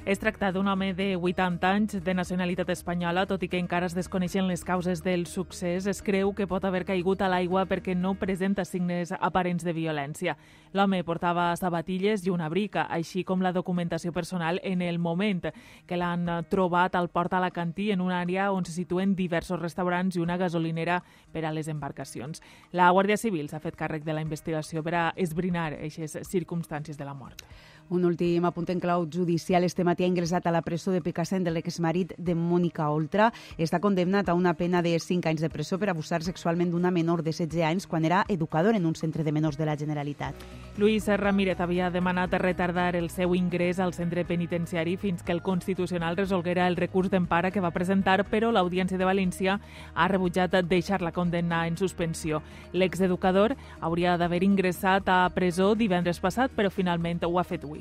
Es 0.04 0.18
tracta 0.18 0.50
d'un 0.52 0.66
home 0.68 0.96
de 0.98 1.16
80 1.16 1.68
anys 1.70 2.00
de 2.02 2.14
nacionalitat 2.18 2.72
espanyola, 2.74 3.28
tot 3.30 3.44
i 3.46 3.48
que 3.52 3.60
encara 3.62 3.86
es 3.86 3.94
desconeixen 3.94 4.48
les 4.50 4.64
causes 4.66 5.04
del 5.06 5.28
succés. 5.30 5.86
Es 5.86 6.00
creu 6.02 6.32
que 6.34 6.48
pot 6.50 6.64
haver 6.66 6.88
caigut 6.88 7.22
a 7.22 7.28
l'aigua 7.30 7.68
perquè 7.70 7.94
no 7.94 8.16
presenta 8.18 8.66
signes 8.66 9.12
aparents 9.14 9.62
de 9.62 9.76
violència. 9.78 10.34
L'home 10.74 11.04
portava 11.06 11.52
sabatilles 11.56 12.26
i 12.26 12.34
una 12.34 12.50
brica, 12.50 12.88
així 12.90 13.22
com 13.24 13.46
la 13.46 13.52
documentació 13.54 14.10
personal 14.12 14.58
en 14.64 14.82
el 14.82 14.98
moment 14.98 15.52
que 15.86 16.00
l'han 16.02 16.26
trobat 16.50 16.98
al 16.98 17.12
port 17.14 17.36
alacantí 17.38 17.92
en 17.94 18.02
una 18.02 18.24
àrea 18.26 18.50
on 18.52 18.66
se 18.66 18.74
situen 18.74 19.14
diversos 19.14 19.62
restaurants 19.62 20.18
i 20.18 20.24
una 20.26 20.40
gasolinera 20.42 21.04
per 21.32 21.46
a 21.46 21.54
les 21.54 21.70
embarcacions. 21.70 22.42
La 22.74 22.90
Guàrdia 22.90 23.22
Civil 23.22 23.54
s'ha 23.54 23.62
fet 23.62 23.78
càrrec 23.78 24.02
de 24.02 24.18
la 24.18 24.26
investigació 24.26 24.82
per 24.82 24.96
a 24.96 25.06
esbrinar 25.16 25.76
aquestes 25.76 26.26
circumstàncies 26.26 26.98
de 26.98 27.06
la 27.06 27.14
mort. 27.14 27.46
Un 27.92 28.06
últim 28.06 28.46
apunt 28.48 28.70
en 28.72 28.80
clau 28.80 29.04
judicial. 29.12 29.66
Este 29.66 29.84
matí 29.84 30.06
ha 30.06 30.08
ingressat 30.08 30.46
a 30.48 30.52
la 30.56 30.62
presó 30.62 30.94
de 30.94 31.02
Picassent 31.04 31.44
de 31.44 31.52
l'exmarit 31.52 32.14
de 32.16 32.32
Mònica 32.40 32.86
Oltra. 32.88 33.34
Està 33.60 33.82
condemnat 33.84 34.30
a 34.32 34.34
una 34.34 34.54
pena 34.56 34.80
de 34.82 34.94
5 34.96 35.28
anys 35.28 35.42
de 35.44 35.50
presó 35.52 35.76
per 35.76 35.90
abusar 35.92 36.22
sexualment 36.24 36.72
d'una 36.72 36.88
menor 36.90 37.20
de 37.20 37.34
16 37.34 37.66
anys 37.68 37.88
quan 37.92 38.06
era 38.08 38.22
educador 38.30 38.78
en 38.80 38.86
un 38.86 38.96
centre 38.96 39.26
de 39.28 39.34
menors 39.36 39.58
de 39.60 39.68
la 39.68 39.76
Generalitat. 39.76 40.40
Luis 40.78 41.10
Ramírez 41.20 41.60
havia 41.60 41.90
demanat 41.92 42.32
retardar 42.40 42.96
el 42.96 43.10
seu 43.10 43.36
ingrés 43.36 43.78
al 43.78 43.92
centre 43.92 44.24
penitenciari 44.24 44.96
fins 44.96 45.22
que 45.22 45.36
el 45.36 45.42
Constitucional 45.42 46.16
resolguera 46.16 46.70
el 46.70 46.78
recurs 46.78 47.12
d'empara 47.12 47.52
que 47.52 47.60
va 47.60 47.76
presentar, 47.76 48.24
però 48.24 48.54
l'Audiència 48.56 48.98
de 48.98 49.04
València 49.04 49.60
ha 49.94 50.08
rebutjat 50.08 50.56
deixar 50.64 51.02
la 51.02 51.12
condemna 51.12 51.68
en 51.68 51.76
suspensió. 51.76 52.40
L'exeducador 52.72 53.58
hauria 53.82 54.16
d'haver 54.16 54.46
ingressat 54.48 55.12
a 55.12 55.28
presó 55.36 55.74
divendres 55.76 56.24
passat, 56.24 56.56
però 56.56 56.72
finalment 56.72 57.20
ho 57.28 57.36
ha 57.38 57.44
fet 57.44 57.68
avui. 57.68 57.81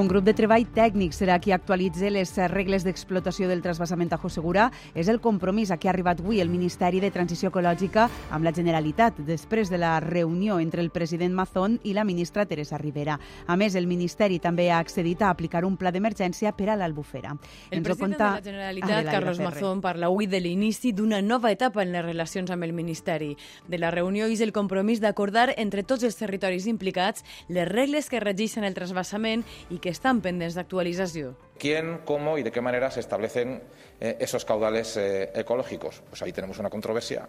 Un 0.00 0.08
grup 0.08 0.24
de 0.24 0.32
treball 0.32 0.62
tècnic 0.72 1.12
serà 1.12 1.34
qui 1.44 1.52
actualitzi 1.52 2.08
les 2.08 2.30
regles 2.48 2.86
d'explotació 2.86 3.50
del 3.50 3.60
trasbassament 3.60 4.08
a 4.14 4.18
Segura. 4.32 4.70
És 4.94 5.08
el 5.12 5.20
compromís 5.20 5.70
a 5.70 5.76
què 5.76 5.88
ha 5.88 5.92
arribat 5.92 6.20
avui 6.20 6.40
el 6.40 6.48
Ministeri 6.48 7.00
de 7.00 7.10
Transició 7.10 7.50
Ecològica 7.50 8.08
amb 8.30 8.42
la 8.42 8.52
Generalitat 8.52 9.18
després 9.18 9.68
de 9.68 9.76
la 9.76 10.00
reunió 10.00 10.58
entre 10.58 10.80
el 10.80 10.88
president 10.88 11.34
Mazón 11.34 11.78
i 11.84 11.92
la 11.92 12.04
ministra 12.04 12.46
Teresa 12.46 12.78
Rivera. 12.78 13.18
A 13.46 13.56
més, 13.56 13.74
el 13.74 13.86
Ministeri 13.86 14.38
també 14.38 14.70
ha 14.70 14.78
accedit 14.78 15.20
a 15.20 15.28
aplicar 15.28 15.66
un 15.66 15.76
pla 15.76 15.92
d'emergència 15.92 16.54
per 16.56 16.70
a 16.70 16.76
l'Albufera. 16.76 17.36
El 17.70 17.82
Ens 17.82 17.84
president 17.84 18.16
conta... 18.16 18.30
de 18.30 18.40
la 18.40 18.48
Generalitat, 18.48 19.04
Carlos 19.04 19.36
Ferrer. 19.36 19.50
Mazón, 19.50 19.84
parla 19.84 20.08
avui 20.08 20.26
de 20.26 20.40
l'inici 20.40 20.94
d'una 20.96 21.20
nova 21.20 21.52
etapa 21.52 21.84
en 21.84 21.92
les 21.92 22.06
relacions 22.06 22.48
amb 22.48 22.64
el 22.64 22.72
Ministeri. 22.72 23.34
De 23.68 23.76
la 23.76 23.92
reunió 23.92 24.30
és 24.32 24.40
el 24.40 24.56
compromís 24.56 25.04
d'acordar 25.04 25.50
entre 25.58 25.84
tots 25.84 26.08
els 26.08 26.16
territoris 26.16 26.70
implicats 26.72 27.20
les 27.48 27.68
regles 27.68 28.08
que 28.08 28.24
regeixen 28.24 28.64
el 28.64 28.72
trasbassament 28.72 29.44
i 29.68 29.76
que 29.76 29.89
están 29.90 30.20
pendientes 30.20 30.54
de 30.54 30.60
actualización. 30.60 31.36
¿Quién, 31.58 32.00
cómo 32.04 32.38
y 32.38 32.42
de 32.42 32.50
qué 32.50 32.60
manera 32.60 32.90
se 32.90 33.00
establecen 33.00 33.62
eh, 34.00 34.16
esos 34.18 34.44
caudales 34.44 34.96
eh, 34.96 35.30
ecológicos? 35.34 36.02
Pues 36.08 36.22
ahí 36.22 36.32
tenemos 36.32 36.58
una 36.58 36.70
controversia. 36.70 37.28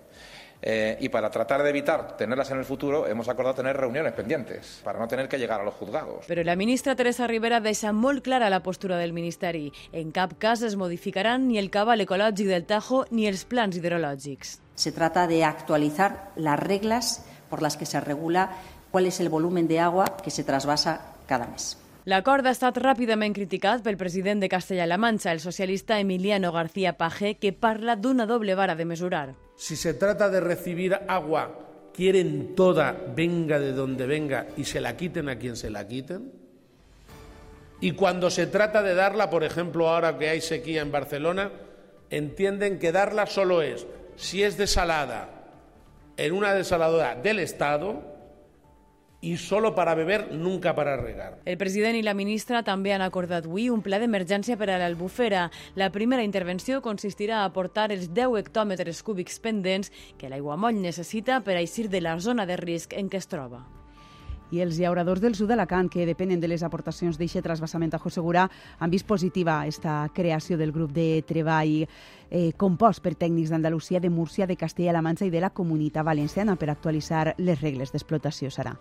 Eh, 0.61 0.97
y 1.01 1.09
para 1.09 1.31
tratar 1.31 1.63
de 1.63 1.69
evitar 1.69 2.15
tenerlas 2.15 2.51
en 2.51 2.59
el 2.59 2.65
futuro, 2.65 3.07
hemos 3.07 3.27
acordado 3.27 3.55
tener 3.55 3.75
reuniones 3.75 4.13
pendientes, 4.13 4.81
para 4.83 4.99
no 4.99 5.07
tener 5.07 5.27
que 5.27 5.39
llegar 5.39 5.59
a 5.59 5.63
los 5.63 5.73
juzgados. 5.73 6.25
Pero 6.27 6.43
la 6.43 6.55
ministra 6.55 6.95
Teresa 6.95 7.25
Rivera 7.25 7.59
deixa 7.59 7.91
molt 7.91 8.23
clara 8.23 8.49
la 8.49 8.61
postura 8.61 8.97
del 8.97 9.11
Ministeri. 9.11 9.73
En 9.91 10.11
cap 10.11 10.37
cas 10.37 10.61
es 10.61 10.77
modificaran 10.77 11.47
ni 11.47 11.57
el 11.57 11.71
cabal 11.71 12.05
ecològic 12.05 12.45
del 12.47 12.65
Tajo 12.69 13.05
ni 13.09 13.25
els 13.25 13.43
plans 13.45 13.75
hidrològics. 13.75 14.59
Se 14.75 14.91
trata 14.91 15.25
de 15.27 15.43
actualizar 15.43 16.31
las 16.35 16.59
reglas 16.59 17.25
por 17.49 17.61
las 17.61 17.75
que 17.75 17.85
se 17.85 17.99
regula 17.99 18.51
cuál 18.91 19.07
es 19.07 19.19
el 19.19 19.29
volumen 19.29 19.67
de 19.67 19.79
agua 19.79 20.17
que 20.23 20.29
se 20.29 20.43
trasvasa 20.43 21.15
cada 21.25 21.47
mes. 21.47 21.80
L'acord 22.09 22.47
ha 22.49 22.51
estat 22.55 22.79
ràpidament 22.81 23.35
criticat 23.37 23.83
pel 23.85 23.97
president 23.97 24.39
de 24.41 24.47
Castella-La 24.49 24.97
Mancha, 24.97 25.31
el 25.31 25.39
socialista 25.39 25.99
Emiliano 25.99 26.51
García 26.51 26.97
Pajé, 26.97 27.35
que 27.37 27.53
parla 27.53 27.95
d'una 27.95 28.25
doble 28.25 28.55
vara 28.55 28.73
de 28.73 28.85
mesurar. 28.85 29.35
Si 29.55 29.75
se 29.75 29.93
trata 29.93 30.27
de 30.29 30.41
recibir 30.41 30.97
agua, 31.07 31.91
quieren 31.93 32.55
toda, 32.55 32.97
venga 33.15 33.59
de 33.59 33.73
donde 33.73 34.07
venga, 34.07 34.47
y 34.57 34.63
se 34.63 34.81
la 34.81 34.97
quiten 34.97 35.29
a 35.29 35.37
quien 35.37 35.55
se 35.55 35.69
la 35.69 35.87
quiten. 35.87 36.31
Y 37.81 37.91
cuando 37.91 38.31
se 38.31 38.47
trata 38.47 38.81
de 38.81 38.95
darla, 38.95 39.29
por 39.29 39.43
ejemplo, 39.43 39.87
ahora 39.87 40.17
que 40.17 40.29
hay 40.29 40.41
sequía 40.41 40.81
en 40.81 40.91
Barcelona, 40.91 41.51
entienden 42.09 42.79
que 42.79 42.91
darla 42.91 43.27
solo 43.27 43.61
es, 43.61 43.85
si 44.15 44.41
es 44.41 44.57
desalada 44.57 45.29
en 46.17 46.33
una 46.33 46.55
desaladora 46.55 47.13
del 47.13 47.37
Estado, 47.37 48.10
i 49.21 49.37
solo 49.37 49.73
para 49.75 49.95
beber, 49.95 50.33
nunca 50.33 50.75
para 50.75 50.97
regar. 50.97 51.39
El 51.45 51.57
president 51.57 51.95
i 51.95 52.03
la 52.03 52.15
ministra 52.17 52.63
també 52.65 52.93
han 52.93 53.05
acordat 53.05 53.45
avui 53.45 53.69
un 53.69 53.83
pla 53.85 54.01
d'emergència 54.01 54.57
per 54.57 54.69
a 54.69 54.79
l'Albufera. 54.81 55.49
La 55.75 55.91
primera 55.93 56.25
intervenció 56.25 56.81
consistirà 56.81 57.41
a 57.41 57.49
aportar 57.49 57.91
els 57.91 58.09
10 58.13 58.39
hectòmetres 58.41 59.03
cúbics 59.03 59.39
pendents 59.39 59.93
que 60.17 60.29
l'aiguamoll 60.29 60.81
necessita 60.81 61.41
per 61.45 61.55
a 61.55 61.61
eixir 61.61 61.89
de 61.89 62.01
la 62.01 62.17
zona 62.19 62.45
de 62.49 62.57
risc 62.57 62.97
en 62.97 63.09
què 63.09 63.21
es 63.21 63.29
troba 63.29 63.61
i 64.51 64.61
els 64.61 64.79
llauradors 64.79 65.21
del 65.23 65.35
sud 65.35 65.49
d'Alacant, 65.51 65.89
que 65.89 66.05
depenen 66.05 66.39
de 66.39 66.49
les 66.51 66.63
aportacions 66.63 67.17
d'eixe 67.17 67.41
trasbassament 67.41 67.93
a 67.95 67.99
Josegurà, 67.99 68.47
han 68.79 68.91
vist 68.91 69.07
positiva 69.07 69.65
esta 69.67 70.09
creació 70.13 70.57
del 70.57 70.71
grup 70.71 70.91
de 70.95 71.23
treball 71.27 71.85
eh, 72.29 72.51
compost 72.57 73.03
per 73.03 73.15
tècnics 73.15 73.51
d'Andalusia, 73.51 73.99
de 73.99 74.09
Múrcia, 74.09 74.47
de 74.47 74.57
Castella-La 74.57 75.01
Manxa 75.01 75.25
i 75.25 75.33
de 75.33 75.41
la 75.41 75.51
Comunitat 75.51 76.05
Valenciana 76.05 76.55
per 76.55 76.69
actualitzar 76.69 77.35
les 77.37 77.61
regles 77.61 77.91
d'explotació, 77.91 78.51
serà. 78.51 78.75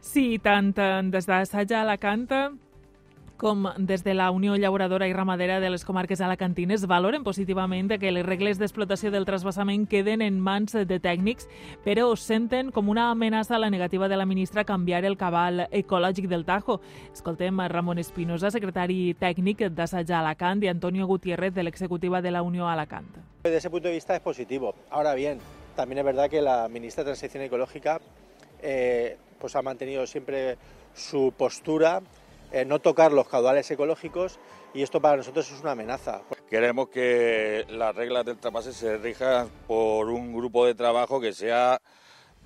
Sí, 0.00 0.38
tant 0.42 0.72
des 1.10 1.26
d'assaig 1.26 1.72
a 1.72 1.82
Alacant 1.82 2.26
com 3.36 3.68
des 3.76 4.02
de 4.04 4.14
la 4.14 4.30
Unió 4.30 4.56
Llauradora 4.56 5.06
i 5.08 5.12
Ramadera 5.12 5.60
de 5.60 5.70
les 5.70 5.84
comarques 5.84 6.20
alacantines 6.20 6.86
valoren 6.88 7.24
positivament 7.24 7.90
que 8.00 8.12
les 8.12 8.24
regles 8.26 8.58
d'explotació 8.58 9.10
del 9.12 9.26
trasbassament 9.28 9.86
queden 9.88 10.22
en 10.24 10.40
mans 10.40 10.72
de 10.72 10.98
tècnics, 11.00 11.48
però 11.84 12.08
senten 12.16 12.72
com 12.72 12.88
una 12.88 13.10
amenaça 13.10 13.56
a 13.56 13.60
la 13.60 13.70
negativa 13.70 14.08
de 14.08 14.16
la 14.16 14.26
ministra 14.26 14.62
a 14.62 14.68
canviar 14.68 15.04
el 15.04 15.16
cabal 15.16 15.66
ecològic 15.70 16.28
del 16.28 16.44
Tajo. 16.44 16.80
Escoltem 17.12 17.60
a 17.60 17.68
Ramon 17.68 17.98
Espinosa, 17.98 18.50
secretari 18.50 19.14
tècnic 19.20 19.68
d'Assaig 19.68 20.10
a 20.10 20.20
Alacant, 20.20 20.64
i 20.64 20.68
Antonio 20.68 21.06
Gutiérrez, 21.06 21.54
de 21.54 21.62
l'executiva 21.62 22.22
de 22.22 22.30
la 22.30 22.42
Unió 22.42 22.68
Alacant. 22.68 23.12
Desde 23.44 23.58
ese 23.58 23.70
punto 23.70 23.88
de 23.88 23.94
vista 23.94 24.16
es 24.16 24.20
positivo. 24.20 24.74
Ahora 24.90 25.14
bien, 25.14 25.38
también 25.76 25.98
es 25.98 26.04
verdad 26.04 26.30
que 26.30 26.40
la 26.40 26.68
ministra 26.68 27.04
de 27.04 27.10
Transición 27.10 27.42
Ecológica 27.44 28.00
eh, 28.62 29.16
pues 29.38 29.54
ha 29.56 29.62
mantenido 29.62 30.06
siempre 30.06 30.56
su 30.94 31.32
postura 31.36 32.00
eh, 32.52 32.64
no 32.64 32.78
tocar 32.80 33.12
los 33.12 33.28
caudales 33.28 33.70
ecológicos 33.70 34.38
y 34.74 34.82
esto 34.82 35.00
para 35.00 35.16
nosotros 35.16 35.50
es 35.50 35.60
una 35.60 35.72
amenaza. 35.72 36.22
Queremos 36.48 36.88
que 36.88 37.64
las 37.70 37.94
reglas 37.94 38.24
del 38.24 38.38
trapase 38.38 38.72
se 38.72 38.98
rijan 38.98 39.48
por 39.66 40.08
un 40.08 40.34
grupo 40.34 40.66
de 40.66 40.74
trabajo 40.74 41.20
que 41.20 41.32
sea 41.32 41.80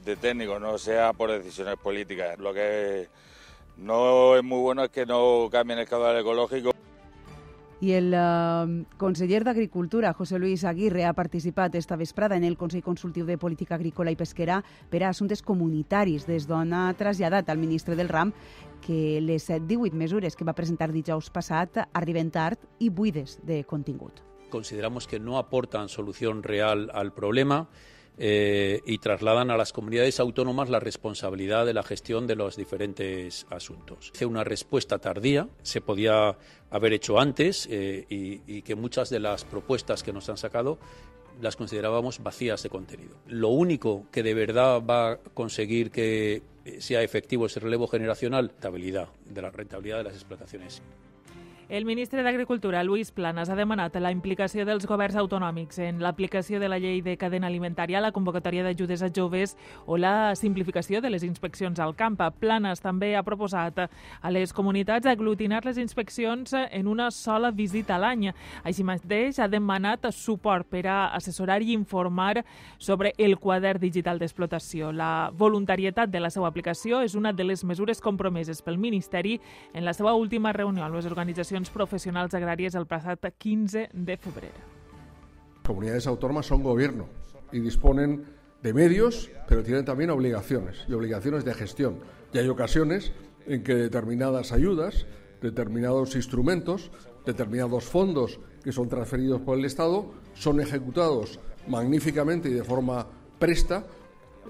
de 0.04 0.16
técnicos, 0.16 0.61
no 0.61 0.78
sea 0.78 1.12
por 1.12 1.30
decisiones 1.30 1.76
políticas. 1.76 2.38
Lo 2.38 2.54
que 2.54 3.09
no 3.76 4.37
es 4.37 4.45
muy 4.45 4.61
bueno 4.61 4.85
es 4.85 4.90
que 4.90 5.07
no 5.07 5.49
cambien 5.50 5.78
el 5.78 5.88
caudal 5.88 6.19
ecológico. 6.19 6.71
I 7.80 7.95
el 7.97 8.12
uh, 8.12 8.85
conseller 8.99 9.40
d'Agricultura, 9.42 10.12
José 10.12 10.38
Luis 10.38 10.64
Aguirre, 10.69 11.07
ha 11.07 11.14
participat 11.16 11.75
esta 11.75 11.97
vesprada 11.97 12.37
en 12.37 12.45
el 12.45 12.59
Consell 12.61 12.85
Consultiu 12.85 13.25
de 13.25 13.38
Política 13.40 13.78
Agrícola 13.78 14.12
i 14.12 14.19
Pesquera 14.21 14.59
per 14.92 15.00
a 15.00 15.14
assumptes 15.14 15.40
comunitaris, 15.40 16.26
des 16.28 16.45
d'on 16.45 16.75
ha 16.76 16.90
traslladat 16.92 17.49
al 17.49 17.57
ministre 17.57 17.97
del 17.97 18.12
RAM 18.12 18.35
que 18.80 19.20
les 19.20 19.46
18 19.46 19.94
mesures 19.96 20.37
que 20.37 20.44
va 20.44 20.56
presentar 20.56 20.90
dijous 20.92 21.30
passat 21.30 21.84
arriben 21.92 22.30
tard 22.30 22.58
i 22.78 22.90
buides 22.90 23.38
de 23.46 23.62
contingut. 23.64 24.25
Consideramos 24.50 25.06
que 25.06 25.20
no 25.20 25.38
aportan 25.38 25.88
solución 25.88 26.42
real 26.42 26.90
al 26.92 27.12
problema 27.12 27.68
eh, 28.18 28.82
y 28.84 28.99
trasladan 28.99 29.50
a 29.50 29.56
las 29.56 29.72
comunidades 29.72 30.20
autónomas 30.20 30.68
la 30.68 30.80
responsabilidad 30.80 31.64
de 31.64 31.72
la 31.72 31.82
gestión 31.82 32.26
de 32.26 32.37
los 32.37 32.56
diferentes 32.56 33.46
asuntos. 33.49 34.10
Hace 34.14 34.26
una 34.26 34.44
respuesta 34.44 34.99
tardía, 34.99 35.49
se 35.62 35.80
podía 35.80 36.37
haber 36.70 36.92
hecho 36.92 37.18
antes 37.18 37.66
eh, 37.70 38.04
y, 38.10 38.42
y 38.46 38.62
que 38.62 38.75
muchas 38.75 39.08
de 39.08 39.20
las 39.20 39.44
propuestas 39.44 40.02
que 40.02 40.12
nos 40.12 40.28
han 40.28 40.37
sacado 40.37 40.78
las 41.40 41.56
considerábamos 41.56 42.23
vacías 42.23 42.62
de 42.62 42.70
contenido. 42.70 43.16
Lo 43.26 43.49
único 43.49 44.06
que 44.11 44.23
de 44.23 44.35
verdad 44.35 44.82
va 44.82 45.12
a 45.12 45.16
conseguir 45.16 45.90
que 45.90 46.42
sea 46.78 47.02
efectivo 47.02 47.47
ese 47.47 47.61
relevo 47.61 47.87
generacional, 47.87 48.49
rentabilidad 48.49 49.09
de 49.25 49.42
la 49.42 49.50
rentabilidad 49.50 49.99
de 49.99 50.04
las 50.04 50.14
explotaciones. 50.14 50.82
El 51.71 51.85
ministre 51.85 52.25
d'Agricultura, 52.25 52.83
Luis 52.83 53.12
Planas, 53.12 53.49
ha 53.49 53.55
demanat 53.55 53.95
la 54.03 54.11
implicació 54.11 54.65
dels 54.67 54.89
governs 54.91 55.15
autonòmics 55.15 55.79
en 55.85 56.00
l'aplicació 56.03 56.59
de 56.59 56.67
la 56.67 56.81
llei 56.83 56.99
de 56.99 57.12
cadena 57.15 57.47
alimentària, 57.47 58.00
la 58.03 58.11
convocatòria 58.11 58.65
d'ajudes 58.67 59.05
a 59.07 59.11
joves 59.15 59.53
o 59.87 59.95
la 59.95 60.35
simplificació 60.35 60.99
de 60.99 61.12
les 61.15 61.23
inspeccions 61.23 61.79
al 61.79 61.95
camp. 61.95 62.19
Planas 62.41 62.83
també 62.83 63.12
ha 63.15 63.23
proposat 63.23 63.79
a 63.85 64.33
les 64.35 64.50
comunitats 64.53 65.07
aglutinar 65.07 65.61
les 65.65 65.79
inspeccions 65.79 66.57
en 66.59 66.89
una 66.91 67.12
sola 67.15 67.53
visita 67.55 67.95
a 67.95 68.00
l'any. 68.03 68.33
Així 68.65 68.83
mateix, 68.83 69.39
ha 69.39 69.47
demanat 69.47 70.11
suport 70.11 70.67
per 70.67 70.89
a 70.91 70.99
assessorar 71.15 71.61
i 71.62 71.71
informar 71.71 72.43
sobre 72.79 73.15
el 73.17 73.39
quadern 73.39 73.79
digital 73.79 74.19
d'explotació. 74.19 74.91
La 74.91 75.31
voluntarietat 75.31 76.11
de 76.11 76.19
la 76.19 76.35
seva 76.35 76.50
aplicació 76.50 77.05
és 77.07 77.15
una 77.15 77.31
de 77.33 77.47
les 77.47 77.62
mesures 77.62 78.03
compromeses 78.03 78.59
pel 78.59 78.75
Ministeri 78.77 79.39
en 79.73 79.87
la 79.87 79.95
seva 79.95 80.19
última 80.19 80.50
reunió 80.50 80.83
amb 80.83 80.99
les 80.99 81.07
organitzacions 81.07 81.60
profesionales 81.69 82.33
agrarias 82.33 82.75
el 82.75 82.87
pasado 82.87 83.19
15 83.37 83.90
de 83.93 84.17
febrero. 84.17 84.55
Comunidades 85.62 86.07
autónomas 86.07 86.47
son 86.47 86.62
gobierno 86.62 87.07
y 87.52 87.61
disponen 87.61 88.25
de 88.62 88.73
medios, 88.73 89.31
pero 89.49 89.62
tienen 89.62 89.85
también 89.85 90.11
obligaciones 90.11 90.85
y 90.88 90.93
obligaciones 90.93 91.45
de 91.45 91.52
gestión. 91.55 91.99
Y 92.33 92.38
hay 92.38 92.49
ocasiones 92.49 93.12
en 93.47 93.62
que 93.62 93.75
determinadas 93.75 94.52
ayudas, 94.52 95.07
determinados 95.43 96.17
instrumentos, 96.17 96.90
determinados 97.26 97.85
fondos 97.85 98.40
que 98.62 98.73
son 98.73 98.88
transferidos 98.88 99.40
por 99.40 99.59
el 99.59 99.64
Estado 99.64 100.11
son 100.35 100.61
ejecutados 100.61 101.40
magníficamente 101.67 102.49
y 102.49 102.52
de 102.52 102.64
forma 102.64 103.07
presta 103.38 103.85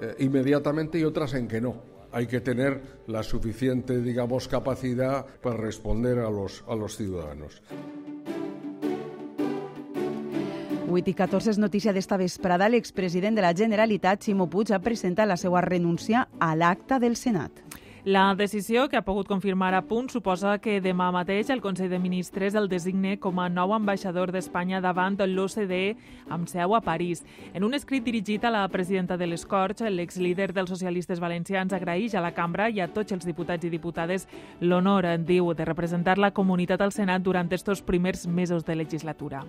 eh, 0.00 0.16
inmediatamente 0.20 0.98
y 0.98 1.04
otras 1.04 1.34
en 1.34 1.48
que 1.48 1.60
no 1.60 1.90
hay 2.12 2.26
que 2.26 2.40
tener 2.40 2.80
la 3.06 3.22
suficiente, 3.22 4.00
digamos, 4.00 4.48
capacidad 4.48 5.26
para 5.42 5.56
responder 5.56 6.18
a 6.18 6.30
los, 6.30 6.64
a 6.68 6.74
los 6.74 6.96
ciudadanos. 6.96 7.62
8 10.90 11.06
i 11.06 11.14
14 11.14 11.52
és 11.52 11.58
notícia 11.62 11.92
d'esta 11.94 12.18
vesprada. 12.18 12.68
L'expresident 12.68 13.36
de 13.38 13.44
la 13.44 13.54
Generalitat, 13.54 14.24
Ximo 14.26 14.48
Puig, 14.50 14.72
ha 14.74 14.82
presentat 14.82 15.28
la 15.30 15.38
seva 15.38 15.62
renúncia 15.62 16.26
a 16.40 16.56
l'acta 16.58 16.98
del 16.98 17.14
Senat. 17.16 17.69
La 18.04 18.34
decisió, 18.34 18.88
que 18.88 18.96
ha 18.96 19.04
pogut 19.04 19.28
confirmar 19.28 19.74
a 19.74 19.82
punt, 19.84 20.06
suposa 20.08 20.54
que 20.64 20.78
demà 20.80 21.10
mateix 21.12 21.50
el 21.52 21.60
Consell 21.60 21.90
de 21.92 21.98
Ministres 22.00 22.54
el 22.56 22.70
designe 22.72 23.18
com 23.20 23.36
a 23.42 23.50
nou 23.52 23.74
ambaixador 23.76 24.32
d'Espanya 24.32 24.80
davant 24.80 25.18
l'OCDE 25.20 25.98
amb 26.32 26.48
seu 26.48 26.72
a 26.74 26.80
París. 26.80 27.20
En 27.52 27.62
un 27.62 27.74
escrit 27.76 28.02
dirigit 28.02 28.44
a 28.44 28.50
la 28.50 28.66
presidenta 28.72 29.18
de 29.18 29.26
les 29.26 29.44
Corts, 29.44 29.84
l'exlíder 29.84 30.54
dels 30.54 30.70
socialistes 30.72 31.20
valencians 31.20 31.74
agraeix 31.76 32.14
a 32.14 32.24
la 32.24 32.32
cambra 32.32 32.70
i 32.70 32.80
a 32.80 32.88
tots 32.88 33.12
els 33.12 33.26
diputats 33.28 33.68
i 33.68 33.70
diputades 33.70 34.26
l'honor, 34.60 35.04
diu, 35.18 35.52
de 35.52 35.68
representar 35.68 36.16
la 36.16 36.32
comunitat 36.32 36.80
al 36.80 36.96
Senat 36.96 37.20
durant 37.20 37.52
estos 37.52 37.82
primers 37.82 38.26
mesos 38.26 38.64
de 38.64 38.76
legislatura. 38.76 39.44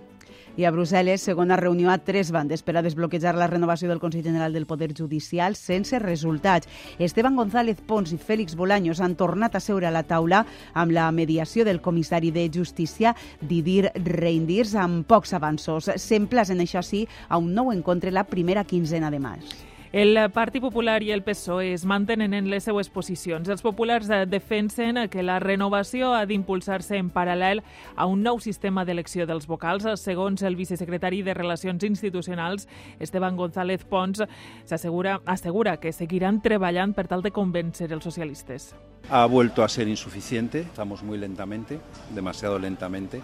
I 0.56 0.66
a 0.68 0.72
Brussel·les, 0.72 1.22
segona 1.24 1.56
reunió 1.56 1.88
a 1.88 1.96
tres 2.04 2.28
bandes 2.34 2.60
per 2.60 2.74
a 2.76 2.82
desbloquejar 2.84 3.32
la 3.40 3.48
renovació 3.48 3.88
del 3.88 4.02
Consell 4.02 4.26
General 4.26 4.52
del 4.52 4.66
Poder 4.68 4.90
Judicial 4.92 5.56
sense 5.56 5.98
resultats. 5.98 6.68
Esteban 6.98 7.36
González 7.40 7.80
Pons 7.80 8.12
i 8.12 8.20
Félix 8.20 8.54
Bolaños 8.54 9.00
han 9.00 9.16
tornat 9.16 9.56
a 9.56 9.64
seure 9.64 9.88
a 9.88 9.94
la 9.94 10.04
taula 10.04 10.44
amb 10.74 10.92
la 10.92 11.08
mediació 11.10 11.64
del 11.64 11.80
comissari 11.80 12.30
de 12.36 12.50
Justícia 12.52 13.16
Didier 13.40 13.94
Reindirs 13.96 14.76
amb 14.76 15.08
pocs 15.08 15.32
avanços. 15.32 15.88
S'emplacen, 15.96 16.60
això 16.60 16.84
sí, 16.84 17.06
a 17.28 17.40
un 17.40 17.54
nou 17.56 17.72
encontre 17.72 18.12
la 18.12 18.28
primera 18.28 18.64
quinzena 18.68 19.10
de 19.10 19.24
maig. 19.24 19.71
El 19.92 20.16
Partit 20.32 20.62
Popular 20.64 21.02
i 21.04 21.10
el 21.12 21.20
PSOE 21.20 21.74
es 21.74 21.82
mantenen 21.84 22.32
en 22.32 22.46
les 22.48 22.64
seues 22.64 22.88
posicions. 22.88 23.44
Els 23.52 23.60
populars 23.60 24.08
eh, 24.08 24.22
defensen 24.24 24.96
que 25.12 25.20
la 25.20 25.36
renovació 25.36 26.14
ha 26.16 26.22
d'impulsar-se 26.24 26.96
en 26.96 27.10
paral·lel 27.12 27.60
a 27.92 28.06
un 28.08 28.22
nou 28.24 28.40
sistema 28.40 28.86
d'elecció 28.88 29.26
dels 29.28 29.44
vocals. 29.44 29.84
Segons 30.00 30.46
el 30.48 30.56
vicesecretari 30.56 31.20
de 31.20 31.36
Relacions 31.36 31.84
Institucionals, 31.84 32.70
Esteban 33.04 33.36
González 33.36 33.84
Pons, 33.84 34.24
s'assegura 34.64 35.18
assegura 35.26 35.76
que 35.76 35.92
seguiran 35.92 36.40
treballant 36.40 36.96
per 36.96 37.04
tal 37.12 37.20
de 37.20 37.36
convèncer 37.36 37.92
els 37.92 38.08
socialistes. 38.08 38.72
Ha 39.10 39.26
vuelto 39.26 39.62
a 39.62 39.68
ser 39.68 39.88
insuficiente, 39.88 40.60
estamos 40.60 41.02
muy 41.02 41.18
lentamente, 41.18 41.80
demasiado 42.14 42.58
lentamente, 42.58 43.20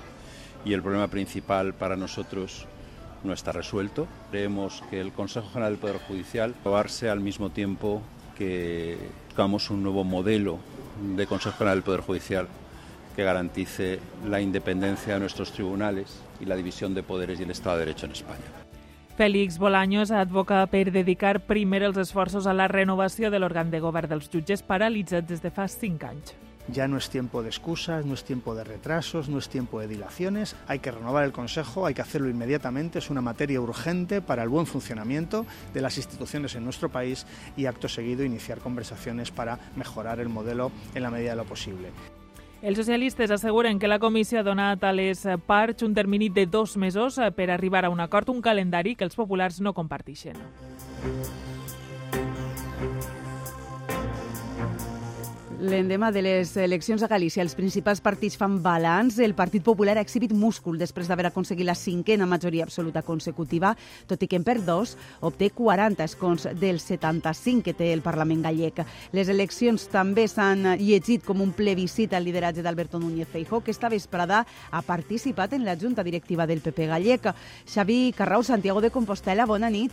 y 0.67 0.75
el 0.75 0.83
problema 0.83 1.09
principal 1.09 1.73
para 1.73 1.97
nosotros 1.97 2.69
no 3.25 3.33
está 3.33 3.53
resuelto. 3.53 4.07
Creemos 4.31 4.83
que 4.91 5.01
el 5.01 5.13
Consejo 5.13 5.49
General 5.49 5.73
del 5.73 5.81
Poder 5.81 5.99
Judicial 5.99 6.55
probarse 6.63 7.11
al 7.11 7.21
mismo 7.21 7.51
tiempo 7.51 8.03
que 8.37 8.97
buscamos 9.27 9.71
un 9.71 9.83
nuevo 9.83 10.05
modelo 10.05 10.59
de 11.17 11.27
Consejo 11.27 11.57
General 11.59 11.79
del 11.79 11.85
Poder 11.85 12.01
Judicial 12.01 12.49
que 13.17 13.25
garantice 13.25 13.99
la 14.29 14.41
independencia 14.41 15.15
de 15.15 15.21
nuestros 15.21 15.51
tribunales 15.53 16.23
y 16.41 16.45
la 16.45 16.55
división 16.55 16.95
de 16.95 17.03
poderes 17.03 17.41
y 17.41 17.43
el 17.43 17.51
Estado 17.51 17.79
de 17.79 17.87
Derecho 17.87 18.07
en 18.07 18.13
España. 18.13 18.45
Félix 19.17 19.59
Bolaños 19.59 20.13
advoca 20.13 20.65
per 20.71 20.93
dedicar 20.95 21.41
primer 21.43 21.83
els 21.83 21.99
esforços 21.99 22.47
a 22.47 22.55
la 22.55 22.69
renovació 22.71 23.33
de 23.35 23.41
l'òrgan 23.43 23.73
de 23.73 23.81
govern 23.83 24.15
dels 24.15 24.31
jutges 24.31 24.63
paralitzat 24.63 25.27
des 25.27 25.43
de 25.43 25.51
fa 25.51 25.67
cinc 25.67 26.05
anys. 26.07 26.37
Ya 26.71 26.87
no 26.87 26.99
es 26.99 27.09
tiempo 27.09 27.43
de 27.43 27.49
excusas, 27.49 28.05
no 28.05 28.15
es 28.15 28.25
tiempo 28.25 28.55
de 28.55 28.65
retrasos, 28.65 29.29
no 29.29 29.39
es 29.39 29.49
tiempo 29.49 29.81
de 29.81 29.89
dilaciones. 29.89 30.55
Hay 30.67 30.81
que 30.81 30.91
renovar 30.91 31.25
el 31.25 31.33
Consejo, 31.33 31.87
hay 31.87 31.95
que 31.95 32.03
hacerlo 32.03 32.29
inmediatamente. 32.29 32.99
Es 32.99 33.09
una 33.09 33.23
materia 33.23 33.61
urgente 33.61 34.21
para 34.21 34.43
el 34.43 34.49
buen 34.49 34.67
funcionamiento 34.67 35.47
de 35.73 35.81
las 35.81 35.97
instituciones 35.97 36.55
en 36.55 36.65
nuestro 36.65 36.91
país 36.91 37.27
y 37.57 37.67
acto 37.67 37.89
seguido 37.89 38.25
iniciar 38.25 38.59
conversaciones 38.59 39.31
para 39.31 39.59
mejorar 39.77 40.21
el 40.21 40.29
modelo 40.29 40.71
en 40.95 41.03
la 41.03 41.11
medida 41.11 41.31
de 41.31 41.37
lo 41.37 41.45
posible. 41.45 41.89
Els 42.61 42.75
socialistes 42.75 43.31
asseguren 43.31 43.79
que 43.79 43.87
la 43.87 44.01
comissió 44.03 44.41
ha 44.41 44.43
donat 44.43 44.83
a 44.83 44.91
les 44.91 45.23
parts 45.47 45.87
un 45.87 45.95
termini 45.95 46.27
de 46.29 46.47
dos 46.51 46.77
mesos 46.77 47.21
per 47.37 47.53
arribar 47.55 47.85
a 47.87 47.91
un 47.91 48.01
acord, 48.03 48.35
un 48.35 48.43
calendari 48.43 48.97
que 48.97 49.07
els 49.07 49.15
populars 49.15 49.61
no 49.63 49.77
comparteixen. 49.79 50.35
L'endemà 55.59 56.13
de 56.15 56.21
les 56.23 56.53
eleccions 56.63 57.03
a 57.03 57.09
Galícia, 57.11 57.43
els 57.43 57.57
principals 57.59 57.99
partits 57.99 58.37
fan 58.39 58.61
balanç. 58.63 59.17
El 59.19 59.33
Partit 59.35 59.65
Popular 59.67 59.97
ha 59.99 60.05
exhibit 60.05 60.31
múscul 60.31 60.77
després 60.79 61.09
d'haver 61.11 61.27
aconseguit 61.27 61.67
la 61.67 61.75
cinquena 61.75 62.29
majoria 62.31 62.63
absoluta 62.63 63.03
consecutiva, 63.03 63.73
tot 64.07 64.23
i 64.23 64.29
que 64.31 64.39
en 64.39 64.47
per 64.47 64.61
dos 64.63 64.95
obté 65.19 65.51
40 65.51 66.07
escons 66.07 66.47
del 66.61 66.79
75 66.79 67.67
que 67.67 67.75
té 67.75 67.91
el 67.91 68.07
Parlament 68.07 68.47
gallec. 68.47 68.85
Les 69.11 69.27
eleccions 69.35 69.89
també 69.91 70.29
s'han 70.31 70.77
llegit 70.79 71.27
com 71.27 71.43
un 71.43 71.51
plebiscit 71.51 72.15
al 72.15 72.29
lideratge 72.31 72.63
d'Alberto 72.63 73.03
Núñez 73.03 73.27
Feijó, 73.27 73.59
que 73.59 73.75
esta 73.75 73.91
vesprada 73.91 74.45
ha 74.71 74.83
participat 74.83 75.59
en 75.59 75.67
la 75.67 75.75
Junta 75.75 76.07
Directiva 76.07 76.47
del 76.47 76.63
PP 76.63 76.87
gallec. 76.87 77.33
Xavi 77.67 78.15
Carrau, 78.15 78.45
Santiago 78.45 78.81
de 78.81 78.95
Compostela, 78.95 79.45
bona 79.45 79.75
nit. 79.75 79.91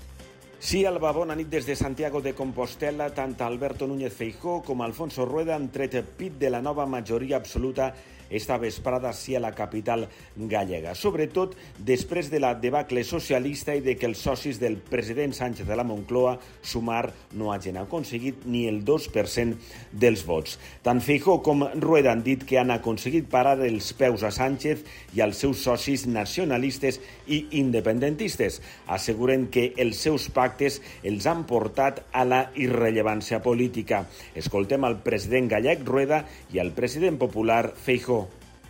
Sí, 0.60 0.86
Alba, 0.88 1.12
bona 1.12 1.36
nit 1.36 1.50
des 1.52 1.66
de 1.68 1.76
Santiago 1.76 2.22
de 2.24 2.32
Compostela. 2.34 3.10
Tant 3.14 3.36
Alberto 3.44 3.86
Núñez 3.88 4.14
Feijó 4.14 4.62
com 4.64 4.82
Alfonso 4.82 5.26
Rueda 5.26 5.56
han 5.56 5.68
tret 5.70 5.98
pit 6.18 6.40
de 6.40 6.50
la 6.50 6.62
nova 6.62 6.86
majoria 6.86 7.36
absoluta 7.38 7.94
esta 8.30 8.58
vesprada 8.58 9.14
sí 9.14 9.36
a 9.36 9.42
la 9.44 9.54
capital 9.56 10.08
gallega, 10.36 10.96
sobretot 10.96 11.56
després 11.78 12.30
de 12.32 12.40
la 12.40 12.54
debacle 12.56 13.04
socialista 13.04 13.76
i 13.76 13.84
de 13.86 13.96
que 14.00 14.10
els 14.10 14.22
socis 14.26 14.60
del 14.60 14.78
president 14.78 15.34
Sánchez 15.36 15.68
de 15.68 15.76
la 15.76 15.86
Moncloa, 15.88 16.38
Sumar, 16.62 17.14
no 17.34 17.52
hagin 17.54 17.78
aconseguit 17.78 18.46
ni 18.46 18.66
el 18.70 18.84
2% 18.86 19.56
dels 19.92 20.26
vots. 20.26 20.58
Tant 20.84 21.02
Feijó 21.04 21.40
com 21.46 21.66
Rueda 21.82 22.12
han 22.14 22.24
dit 22.26 22.44
que 22.48 22.60
han 22.60 22.74
aconseguit 22.74 23.28
parar 23.32 23.58
els 23.66 23.92
peus 23.98 24.24
a 24.24 24.32
Sánchez 24.34 24.84
i 25.16 25.22
als 25.24 25.42
seus 25.44 25.64
socis 25.66 26.06
nacionalistes 26.08 27.00
i 27.28 27.46
independentistes. 27.60 28.62
Asseguren 28.88 29.48
que 29.54 29.72
els 29.82 30.02
seus 30.02 30.30
pactes 30.34 30.82
els 31.04 31.28
han 31.30 31.46
portat 31.50 32.04
a 32.12 32.26
la 32.28 32.46
irrellevància 32.56 33.42
política. 33.46 34.06
Escoltem 34.36 34.86
al 34.86 35.00
president 35.06 35.52
gallec 35.56 35.86
Rueda 35.86 36.24
i 36.54 36.62
al 36.62 36.74
president 36.78 37.20
popular 37.22 37.74
Feijó. 37.76 38.25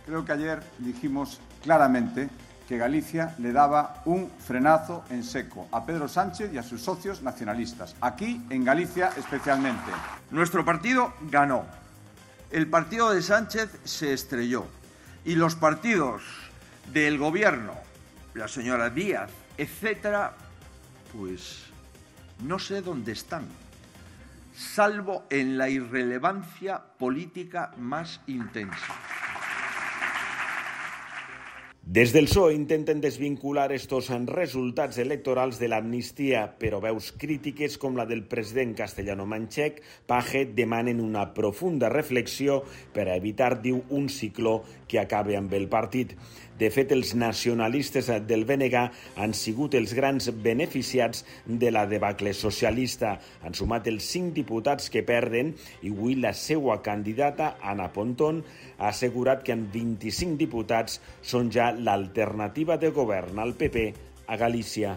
Creo 0.06 0.24
que 0.24 0.32
ayer 0.32 0.62
dijimos 0.78 1.40
claramente 1.62 2.28
que 2.68 2.78
Galicia 2.78 3.34
le 3.38 3.52
daba 3.52 4.02
un 4.06 4.30
frenazo 4.38 5.04
en 5.10 5.22
seco 5.22 5.68
a 5.72 5.84
Pedro 5.84 6.08
Sánchez 6.08 6.52
y 6.52 6.58
a 6.58 6.62
sus 6.62 6.80
socios 6.80 7.22
nacionalistas, 7.22 7.94
aquí 8.00 8.44
en 8.50 8.64
Galicia 8.64 9.10
especialmente. 9.16 9.90
Nuestro 10.30 10.64
partido 10.64 11.12
ganó. 11.30 11.64
El 12.50 12.68
partido 12.68 13.10
de 13.10 13.22
Sánchez 13.22 13.70
se 13.84 14.12
estrelló. 14.12 14.66
Y 15.24 15.34
los 15.34 15.56
partidos 15.56 16.22
del 16.92 17.18
gobierno, 17.18 17.72
la 18.34 18.46
señora 18.46 18.90
Díaz, 18.90 19.30
etcétera, 19.58 20.34
pues 21.12 21.64
no 22.44 22.60
sé 22.60 22.80
dónde 22.80 23.12
están, 23.12 23.44
salvo 24.54 25.24
en 25.30 25.58
la 25.58 25.68
irrelevancia 25.68 26.80
política 26.80 27.72
más 27.76 28.20
intensa. 28.28 28.94
Des 31.86 32.10
del 32.10 32.26
PSOE 32.26 32.50
intenten 32.56 32.98
desvincular 32.98 33.68
estos 33.70 34.08
resultats 34.26 34.96
electorals 34.98 35.60
de 35.62 35.68
l'amnistia, 35.70 36.40
però 36.58 36.80
veus 36.82 37.12
crítiques 37.14 37.76
com 37.78 37.94
la 37.94 38.08
del 38.10 38.24
president 38.26 38.72
castellano-manxec, 38.74 39.78
Paje, 40.10 40.42
demanen 40.50 40.98
una 40.98 41.28
profunda 41.30 41.86
reflexió 41.86 42.64
per 42.90 43.06
a 43.06 43.14
evitar, 43.14 43.60
diu, 43.62 43.84
un 43.94 44.08
cicló 44.10 44.64
que 44.90 44.98
acabe 44.98 45.38
amb 45.38 45.54
el 45.54 45.68
partit. 45.70 46.16
De 46.56 46.70
fet, 46.72 46.92
els 46.94 47.12
nacionalistes 47.18 48.08
del 48.28 48.46
BNG 48.48 48.84
han 49.20 49.34
sigut 49.36 49.74
els 49.76 49.92
grans 49.96 50.30
beneficiats 50.44 51.24
de 51.46 51.72
la 51.74 51.84
debacle 51.90 52.32
socialista. 52.36 53.16
Han 53.44 53.56
sumat 53.58 53.90
els 53.92 54.08
cinc 54.14 54.32
diputats 54.38 54.88
que 54.92 55.04
perden 55.04 55.52
i 55.82 55.92
avui 55.92 56.16
la 56.20 56.32
seva 56.32 56.78
candidata, 56.86 57.56
Anna 57.60 57.90
Pontón, 57.92 58.40
ha 58.78 58.88
assegurat 58.88 59.44
que 59.44 59.52
amb 59.56 59.68
25 59.74 60.40
diputats 60.40 61.00
són 61.20 61.52
ja 61.52 61.72
l'alternativa 61.76 62.80
de 62.80 62.92
govern 62.94 63.44
al 63.44 63.52
PP 63.60 63.90
a 64.26 64.40
Galícia. 64.40 64.96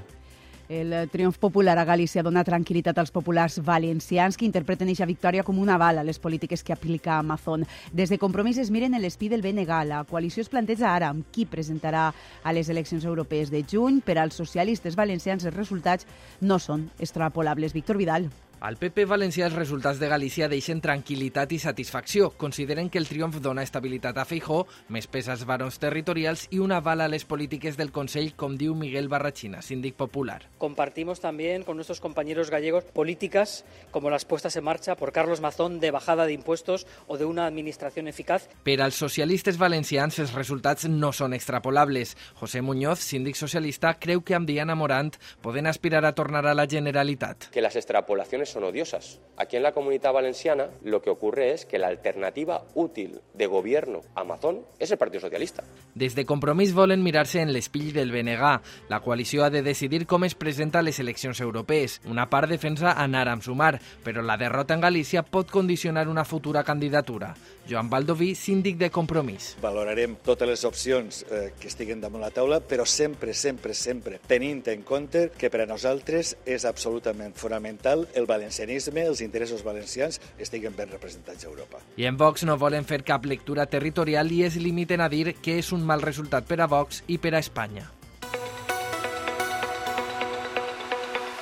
El 0.69 1.10
triomf 1.10 1.39
popular 1.41 1.73
a 1.82 1.84
Galícia 1.84 2.21
dona 2.21 2.43
tranquil·litat 2.45 2.99
als 3.01 3.10
populars 3.10 3.55
valencians 3.65 4.36
que 4.38 4.45
interpreten 4.45 4.86
aquesta 4.91 5.08
victòria 5.10 5.41
com 5.41 5.58
una 5.58 5.79
bala 5.82 6.03
a 6.03 6.05
les 6.05 6.19
polítiques 6.21 6.62
que 6.62 6.75
aplica 6.75 7.15
Amazon. 7.17 7.63
Des 7.91 8.13
de 8.13 8.19
Compromís 8.21 8.60
es 8.62 8.69
miren 8.69 8.93
l'espí 9.01 9.32
del 9.34 9.41
BNG. 9.41 9.79
La 9.89 10.03
coalició 10.05 10.45
es 10.45 10.51
planteja 10.53 10.91
ara 10.93 11.10
amb 11.10 11.25
qui 11.34 11.47
presentarà 11.49 12.12
a 12.43 12.53
les 12.53 12.69
eleccions 12.69 13.08
europees 13.10 13.49
de 13.49 13.63
juny. 13.65 13.97
Per 14.05 14.19
als 14.19 14.38
socialistes 14.38 14.93
valencians 14.93 15.41
els 15.49 15.58
resultats 15.58 16.05
no 16.39 16.60
són 16.62 16.86
extrapolables. 16.99 17.73
Víctor 17.73 17.97
Vidal. 17.97 18.29
Al 18.60 18.76
PP 18.76 19.06
valencià 19.08 19.45
els 19.48 19.54
resultats 19.56 20.02
de 20.02 20.08
Galícia 20.12 20.50
deixen 20.52 20.82
tranquil·litat 20.84 21.54
i 21.56 21.60
satisfacció. 21.63 22.34
Consideren 22.36 22.89
que 22.91 23.00
el 23.00 23.06
triomf 23.08 23.38
dona 23.39 23.63
estabilitat 23.63 24.17
a 24.19 24.26
Feijó, 24.28 24.65
més 24.91 25.06
pes 25.08 25.30
als 25.32 25.45
barons 25.48 25.78
territorials 25.80 26.43
i 26.52 26.60
una 26.60 26.82
bala 26.84 27.06
a 27.08 27.12
les 27.12 27.24
polítiques 27.24 27.78
del 27.80 27.93
Consell, 27.95 28.34
com 28.36 28.58
diu 28.60 28.76
Miguel 28.76 29.08
Barrachina, 29.08 29.62
síndic 29.63 29.95
popular. 29.95 30.41
Compartimos 30.58 31.22
también 31.22 31.63
con 31.63 31.78
nuestros 31.78 32.02
compañeros 32.02 32.50
gallegos 32.50 32.84
políticas 32.84 33.63
como 33.91 34.10
las 34.10 34.26
puestas 34.26 34.58
en 34.58 34.65
marcha 34.65 34.98
por 34.98 35.13
Carlos 35.13 35.39
Mazón 35.39 35.80
de 35.80 35.91
bajada 35.91 36.26
de 36.26 36.34
impuestos 36.34 36.86
o 37.08 37.17
de 37.17 37.24
una 37.24 37.45
administración 37.45 38.10
eficaz. 38.10 38.50
Per 38.67 38.82
als 38.82 39.00
socialistes 39.00 39.58
valencians 39.58 40.19
els 40.19 40.36
resultats 40.36 40.84
no 40.89 41.13
són 41.15 41.32
extrapolables. 41.32 42.17
José 42.36 42.60
Muñoz, 42.62 43.00
síndic 43.00 43.39
socialista, 43.39 43.95
creu 44.04 44.19
que 44.19 44.36
amb 44.36 44.52
Diana 44.52 44.76
Morant 44.76 45.15
poden 45.39 45.72
aspirar 45.72 46.04
a 46.04 46.12
tornar 46.12 46.43
a 46.45 46.54
la 46.54 46.67
Generalitat. 46.67 47.48
Que 47.56 47.63
las 47.63 47.80
extrapolaciones 47.80 48.48
son 48.49 48.63
odiosas. 48.63 49.19
Aquí 49.38 49.55
en 49.55 49.63
la 49.63 49.71
comunidad 49.71 50.12
valenciana 50.12 50.69
lo 50.83 51.01
que 51.01 51.09
ocurre 51.09 51.51
es 51.51 51.65
que 51.65 51.79
la 51.79 51.88
alternativa 51.88 52.65
útil 52.75 53.21
de 53.33 53.47
gobierno 53.47 54.01
a 54.15 54.21
Amazon 54.21 54.65
es 54.79 54.91
el 54.91 54.97
Partido 54.97 55.21
Socialista. 55.21 55.63
Des 55.95 56.15
de 56.15 56.25
Compromís 56.25 56.73
volen 56.73 57.04
mirar-se 57.04 57.41
en 57.41 57.54
l'espill 57.54 57.91
del 57.93 58.12
BNG. 58.12 58.54
La 58.89 59.02
coalició 59.02 59.43
ha 59.43 59.49
de 59.49 59.63
decidir 59.65 60.06
com 60.06 60.23
es 60.23 60.36
presenta 60.36 60.80
a 60.80 60.86
les 60.86 60.99
eleccions 60.99 61.41
europees. 61.41 61.99
Una 62.06 62.30
part 62.30 62.49
defensa 62.49 62.93
anar 62.93 63.28
amb 63.30 63.43
sumar, 63.43 63.80
però 64.04 64.21
la 64.21 64.38
derrota 64.38 64.75
en 64.75 64.82
Galícia 64.82 65.23
pot 65.23 65.52
condicionar 65.52 66.08
una 66.08 66.25
futura 66.25 66.63
candidatura. 66.63 67.34
Joan 67.69 67.89
Baldoví, 67.89 68.34
síndic 68.36 68.78
de 68.78 68.89
Compromís. 68.89 69.56
Valorarem 69.62 70.15
totes 70.25 70.49
les 70.49 70.63
opcions 70.65 71.23
eh, 71.30 71.52
que 71.60 71.69
estiguen 71.69 72.02
damunt 72.02 72.23
la 72.23 72.32
taula, 72.34 72.60
però 72.65 72.86
sempre, 72.86 73.34
sempre, 73.34 73.75
sempre 73.78 74.19
tenint 74.28 74.65
en 74.73 74.82
compte 74.84 75.30
que 75.38 75.52
per 75.54 75.63
a 75.63 75.69
nosaltres 75.69 76.36
és 76.49 76.65
absolutament 76.65 77.36
fonamental 77.38 78.08
el 78.17 78.25
valencianisme, 78.30 79.06
els 79.06 79.21
interessos 79.21 79.63
valencians 79.65 80.19
estiguen 80.39 80.75
ben 80.78 80.89
representats 80.89 81.45
a 81.45 81.49
Europa. 81.49 81.82
I 81.97 82.10
en 82.10 82.17
Vox 82.17 82.45
no 82.47 82.58
volen 82.58 82.88
fer 82.89 83.04
cap 83.06 83.25
lectura 83.30 83.67
territorial 83.69 84.32
i 84.34 84.43
es 84.47 84.58
limiten 84.58 85.02
a 85.02 85.10
dir 85.10 85.36
que 85.38 85.60
és 85.60 85.71
un 85.75 85.78
mal 85.85 86.01
resultat 86.01 86.47
per 86.47 86.59
a 86.61 86.67
Vox 86.67 87.03
i 87.07 87.17
per 87.17 87.35
a 87.35 87.41
Espanya. 87.43 87.87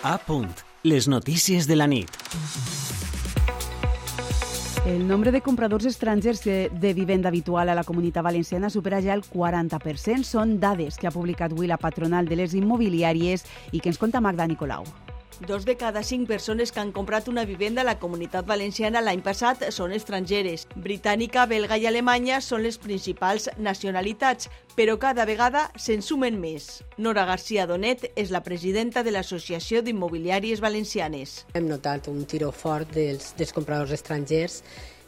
A 0.03 0.17
punt. 0.23 0.53
Les 0.83 1.07
notícies 1.07 1.67
de 1.67 1.75
la 1.75 1.87
nit. 1.87 2.11
El 4.87 5.05
nombre 5.05 5.33
de 5.33 5.41
compradors 5.41 5.83
estrangers 5.83 6.45
de 6.45 6.93
vivenda 6.93 7.27
habitual 7.27 7.67
a 7.67 7.75
la 7.75 7.83
comunitat 7.83 8.23
valenciana 8.23 8.69
supera 8.69 9.01
ja 9.03 9.17
el 9.17 9.25
40%. 9.25 10.23
Són 10.23 10.61
dades 10.63 10.95
que 10.95 11.09
ha 11.09 11.11
publicat 11.11 11.51
avui 11.51 11.67
la 11.67 11.81
patronal 11.81 12.29
de 12.29 12.39
les 12.39 12.55
immobiliàries 12.55 13.43
i 13.73 13.81
que 13.81 13.91
ens 13.91 13.99
conta 13.99 14.23
Magda 14.23 14.47
Nicolau. 14.47 14.87
Dos 15.45 15.65
de 15.65 15.77
cada 15.77 16.01
cinc 16.01 16.27
persones 16.27 16.71
que 16.71 16.79
han 16.79 16.91
comprat 16.91 17.27
una 17.27 17.45
vivenda 17.45 17.83
a 17.83 17.85
la 17.85 17.99
comunitat 18.01 18.47
valenciana 18.49 19.03
l'any 19.05 19.21
passat 19.21 19.67
són 19.69 19.91
estrangeres. 19.93 20.65
Britànica, 20.73 21.45
belga 21.45 21.77
i 21.77 21.85
alemanya 21.85 22.39
són 22.41 22.63
les 22.65 22.79
principals 22.81 23.45
nacionalitats, 23.61 24.49
però 24.73 24.97
cada 24.97 25.27
vegada 25.29 25.67
se'n 25.77 26.01
sumen 26.01 26.39
més. 26.41 26.81
Nora 26.97 27.27
García 27.29 27.67
Donet 27.69 28.07
és 28.15 28.33
la 28.33 28.41
presidenta 28.41 29.03
de 29.05 29.13
l'Associació 29.13 29.83
d'Immobiliàries 29.85 30.63
Valencianes. 30.63 31.43
Hem 31.53 31.69
notat 31.69 32.09
un 32.09 32.23
tiro 32.25 32.49
fort 32.51 32.89
dels, 32.97 33.35
dels 33.37 33.53
compradors 33.53 33.93
estrangers 33.93 34.63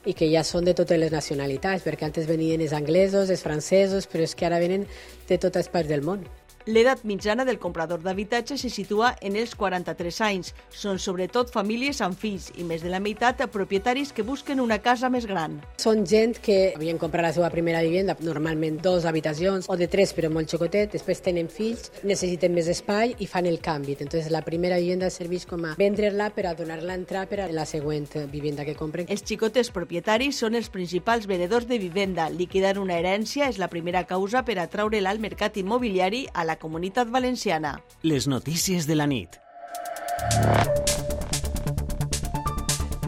i 0.06 0.14
que 0.14 0.30
ja 0.30 0.44
són 0.46 0.70
de 0.70 0.76
totes 0.78 1.02
les 1.02 1.12
nacionalitats, 1.12 1.82
perquè 1.84 2.06
antes 2.06 2.30
venien 2.30 2.62
els 2.62 2.78
anglesos, 2.78 3.34
els 3.34 3.42
francesos, 3.42 4.06
però 4.06 4.30
és 4.30 4.38
que 4.38 4.46
ara 4.46 4.62
venen 4.62 4.86
de 5.28 5.40
totes 5.42 5.74
parts 5.74 5.90
del 5.90 6.06
món. 6.06 6.22
L'edat 6.70 7.00
mitjana 7.02 7.48
del 7.48 7.58
comprador 7.58 8.04
d'habitatge 8.04 8.54
se 8.62 8.70
situa 8.70 9.16
en 9.26 9.34
els 9.40 9.56
43 9.58 10.18
anys. 10.22 10.52
Són 10.70 11.00
sobretot 11.02 11.50
famílies 11.50 11.98
amb 12.06 12.14
fills 12.14 12.52
i 12.62 12.66
més 12.68 12.84
de 12.86 12.92
la 12.94 13.00
meitat 13.02 13.40
propietaris 13.50 14.12
que 14.14 14.22
busquen 14.28 14.60
una 14.62 14.78
casa 14.78 15.10
més 15.10 15.26
gran. 15.26 15.56
Són 15.82 16.04
gent 16.06 16.36
que 16.46 16.58
havien 16.76 17.00
comprat 17.02 17.26
la 17.26 17.32
seva 17.34 17.50
primera 17.50 17.82
vivenda, 17.82 18.14
normalment 18.22 18.78
dos 18.86 19.08
habitacions 19.10 19.66
o 19.66 19.78
de 19.80 19.88
tres 19.90 20.14
però 20.14 20.30
molt 20.30 20.52
xocotet, 20.54 20.92
després 20.94 21.24
tenen 21.26 21.50
fills, 21.50 21.88
necessiten 22.04 22.54
més 22.54 22.70
espai 22.70 23.16
i 23.18 23.26
fan 23.26 23.50
el 23.50 23.58
canvi. 23.66 23.98
Entonces 23.98 24.30
la 24.30 24.44
primera 24.46 24.78
vivenda 24.78 25.10
serveix 25.10 25.48
com 25.50 25.66
a 25.66 25.74
vendre-la 25.80 26.30
per 26.38 26.46
a 26.52 26.54
donar-la 26.54 27.00
entrar 27.02 27.26
per 27.34 27.42
a 27.48 27.50
la 27.50 27.66
següent 27.66 28.06
vivenda 28.30 28.68
que 28.68 28.78
compren. 28.78 29.10
Els 29.10 29.26
xicotes 29.26 29.74
propietaris 29.74 30.44
són 30.46 30.54
els 30.54 30.70
principals 30.70 31.26
venedors 31.26 31.66
de 31.66 31.82
vivenda. 31.82 32.30
Liquidar 32.30 32.78
una 32.78 33.02
herència 33.02 33.50
és 33.50 33.58
la 33.58 33.74
primera 33.74 34.06
causa 34.06 34.46
per 34.46 34.60
atraure-la 34.62 35.18
al 35.18 35.26
mercat 35.26 35.58
immobiliari 35.58 36.28
a 36.30 36.46
la 36.46 36.59
comunitat 36.60 37.10
valenciana. 37.10 37.80
Les 38.04 38.28
notícies 38.28 38.88
de 38.88 38.96
la 38.96 39.08
nit. 39.08 39.40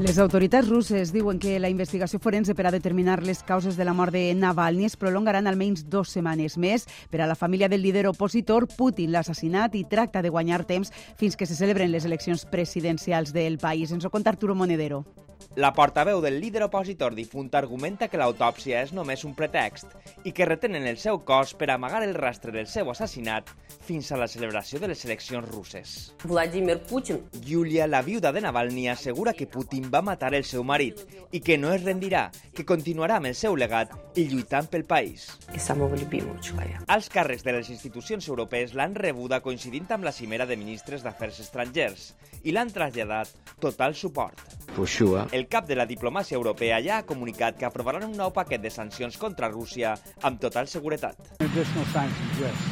Les 0.02 0.18
autoritats 0.18 0.66
russes 0.68 1.12
diuen 1.14 1.38
que 1.38 1.60
la 1.62 1.70
investigació 1.70 2.18
forense 2.18 2.56
per 2.58 2.66
a 2.66 2.72
determinar 2.74 3.20
les 3.22 3.44
causes 3.46 3.78
de 3.78 3.86
la 3.86 3.94
mort 3.94 4.16
de 4.16 4.34
Navalny 4.34 4.88
es 4.88 4.98
prolongaran 4.98 5.46
almenys 5.46 5.84
dues 5.86 6.10
setmanes 6.16 6.58
més. 6.58 6.88
Per 7.14 7.22
a 7.22 7.28
la 7.30 7.38
família 7.38 7.70
del 7.70 7.84
líder 7.86 8.08
opositor, 8.10 8.66
Putin 8.66 9.12
l'ha 9.14 9.22
assassinat 9.22 9.78
i 9.78 9.86
tracta 9.86 10.24
de 10.26 10.34
guanyar 10.34 10.64
temps 10.66 10.90
fins 11.22 11.38
que 11.38 11.46
se 11.46 11.54
celebren 11.54 11.94
les 11.94 12.10
eleccions 12.10 12.48
presidencials 12.50 13.30
del 13.32 13.60
país. 13.62 13.94
Ens 13.94 14.04
ho 14.04 14.10
conta 14.10 14.34
Arturo 14.34 14.58
Monedero. 14.58 15.04
La 15.56 15.74
portaveu 15.74 16.22
del 16.24 16.40
líder 16.40 16.64
opositor 16.64 17.12
difunt 17.12 17.50
argumenta 17.60 18.08
que 18.08 18.20
l'autòpsia 18.20 18.86
és 18.86 18.94
només 18.96 19.26
un 19.28 19.34
pretext 19.36 19.92
i 20.24 20.32
que 20.32 20.46
retenen 20.48 20.86
el 20.88 20.96
seu 20.96 21.20
cos 21.28 21.52
per 21.60 21.68
amagar 21.74 22.00
el 22.06 22.14
rastre 22.16 22.54
del 22.56 22.70
seu 22.72 22.88
assassinat 22.88 23.52
fins 23.84 24.14
a 24.14 24.20
la 24.22 24.30
celebració 24.32 24.80
de 24.80 24.88
les 24.88 25.04
eleccions 25.04 25.50
russes. 25.52 26.14
Vladimir 26.24 26.78
Putin. 26.88 27.20
Yulia, 27.44 27.88
la 27.88 28.02
viuda 28.02 28.32
de 28.32 28.40
Navalny, 28.46 28.88
assegura 28.88 29.34
que 29.34 29.48
Putin 29.48 29.90
va 29.92 30.02
matar 30.02 30.32
el 30.38 30.46
seu 30.48 30.64
marit 30.64 31.04
i 31.36 31.42
que 31.44 31.58
no 31.58 31.74
es 31.76 31.84
rendirà, 31.84 32.30
que 32.56 32.64
continuarà 32.64 33.20
amb 33.20 33.28
el 33.34 33.36
seu 33.36 33.58
legat 33.60 33.92
i 34.16 34.30
lluitant 34.32 34.72
pel 34.72 34.86
país. 34.88 35.28
Els 35.52 37.12
càrrecs 37.12 37.44
de 37.44 37.58
les 37.58 37.74
institucions 37.76 38.28
europees 38.32 38.72
l'han 38.72 38.96
rebuda 38.96 39.42
coincidint 39.44 39.92
amb 39.92 40.08
la 40.08 40.16
cimera 40.16 40.48
de 40.48 40.56
ministres 40.56 41.04
d'Afers 41.04 41.44
Estrangers 41.44 42.14
i 42.44 42.56
l'han 42.56 42.72
traslladat 42.72 43.36
total 43.60 43.96
suport. 43.96 44.40
El 45.32 45.41
cap 45.48 45.68
de 45.68 45.78
la 45.80 45.88
diplomàcia 45.90 46.36
europea 46.36 46.82
ja 46.84 46.98
ha 47.00 47.08
comunicat 47.08 47.58
que 47.58 47.66
aprovaran 47.66 48.06
un 48.08 48.18
nou 48.18 48.34
paquet 48.36 48.62
de 48.62 48.70
sancions 48.70 49.18
contra 49.18 49.50
Rússia 49.50 49.96
amb 50.22 50.42
total 50.42 50.68
seguretat. 50.68 51.18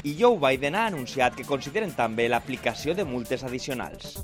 I 0.03 0.15
Joe 0.19 0.38
Biden 0.38 0.75
ha 0.75 0.88
anunciat 0.88 1.36
que 1.36 1.47
consideren 1.47 1.95
també 1.95 2.29
l'aplicació 2.29 2.95
de 2.95 3.05
multes 3.05 3.43
addicionals. 3.43 4.19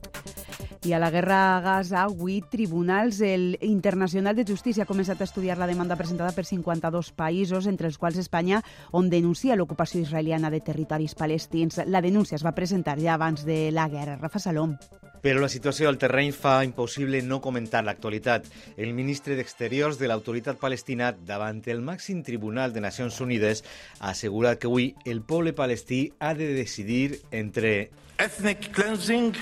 I 0.85 0.93
a 0.93 0.99
la 0.99 1.09
guerra 1.09 1.57
a 1.57 1.61
Gaza, 1.61 2.03
avui 2.03 2.43
tribunals 2.45 3.17
el 3.25 3.57
Internacional 3.65 4.35
de 4.37 4.45
Justícia 4.45 4.83
ha 4.83 4.89
començat 4.89 5.17
a 5.17 5.25
estudiar 5.25 5.57
la 5.57 5.65
demanda 5.65 5.97
presentada 5.97 6.29
per 6.35 6.45
52 6.45 7.09
països, 7.17 7.65
entre 7.65 7.89
els 7.89 7.97
quals 7.97 8.19
Espanya, 8.21 8.61
on 8.91 9.09
denuncia 9.09 9.57
l'ocupació 9.57 10.03
israeliana 10.03 10.53
de 10.53 10.61
territoris 10.61 11.17
palestins. 11.17 11.81
La 11.87 12.03
denúncia 12.05 12.37
es 12.37 12.45
va 12.45 12.53
presentar 12.53 12.99
ja 13.01 13.15
abans 13.15 13.47
de 13.49 13.71
la 13.73 13.87
guerra. 13.89 14.19
Rafa 14.21 14.37
Salom. 14.37 14.77
Però 15.25 15.41
la 15.41 15.47
situació 15.49 15.87
del 15.87 15.97
terreny 15.97 16.27
fa 16.37 16.59
impossible 16.61 17.17
no 17.25 17.39
comentar 17.41 17.79
l'actualitat. 17.81 18.45
El 18.77 18.91
ministre 18.93 19.33
d'Exteriors 19.33 19.97
de 19.97 20.05
l'autoritat 20.05 20.59
palestina 20.61 21.07
davant 21.17 21.63
el 21.73 21.81
màxim 21.81 22.19
tribunal 22.21 22.75
de 22.75 22.83
Nacions 22.85 23.17
Unides 23.25 23.63
ha 23.97 24.11
assegurat 24.11 24.61
que 24.61 24.69
avui 24.69 24.91
el 25.09 25.23
poble 25.25 25.55
palestí 25.57 26.11
ha 26.19 26.35
de 26.37 26.51
decidir 26.53 27.23
entre 27.31 27.89
ethnic 28.21 28.69
cleansing, 28.69 29.33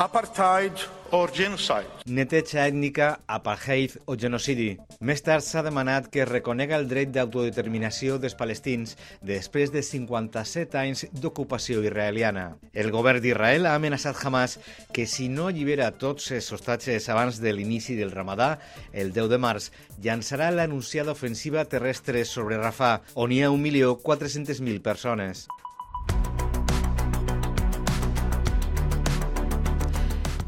apartheid 0.00 0.72
or 1.10 1.28
genocide. 1.30 1.84
Neteja 2.06 2.62
ètnica, 2.70 3.08
apartheid 3.28 3.98
o 4.08 4.14
genocidi. 4.16 4.70
Més 5.04 5.20
tard 5.20 5.44
s'ha 5.44 5.60
demanat 5.66 6.08
que 6.08 6.22
es 6.24 6.30
reconega 6.30 6.78
el 6.80 6.86
dret 6.88 7.12
d'autodeterminació 7.12 8.16
dels 8.22 8.38
palestins 8.38 8.96
després 9.20 9.74
de 9.74 9.84
57 9.84 10.80
anys 10.80 11.04
d'ocupació 11.12 11.84
israeliana. 11.84 12.46
El 12.72 12.88
govern 12.96 13.20
d'Israel 13.20 13.68
ha 13.68 13.76
amenaçat 13.76 14.24
Hamas 14.24 14.56
que 14.96 15.04
si 15.04 15.28
no 15.28 15.50
allibera 15.52 15.92
tots 15.92 16.32
els 16.32 16.48
hostatges 16.48 17.12
abans 17.12 17.44
de 17.44 17.52
l'inici 17.52 18.00
del 18.00 18.16
Ramadà, 18.16 18.54
el 18.94 19.12
10 19.12 19.28
de 19.34 19.42
març, 19.44 19.68
llançarà 20.00 20.48
l'anunciada 20.48 21.12
ofensiva 21.12 21.68
terrestre 21.68 22.24
sobre 22.24 22.56
Rafah, 22.56 23.02
on 23.20 23.36
hi 23.36 23.44
ha 23.44 23.52
1.400.000 23.52 24.80
persones. 24.80 25.50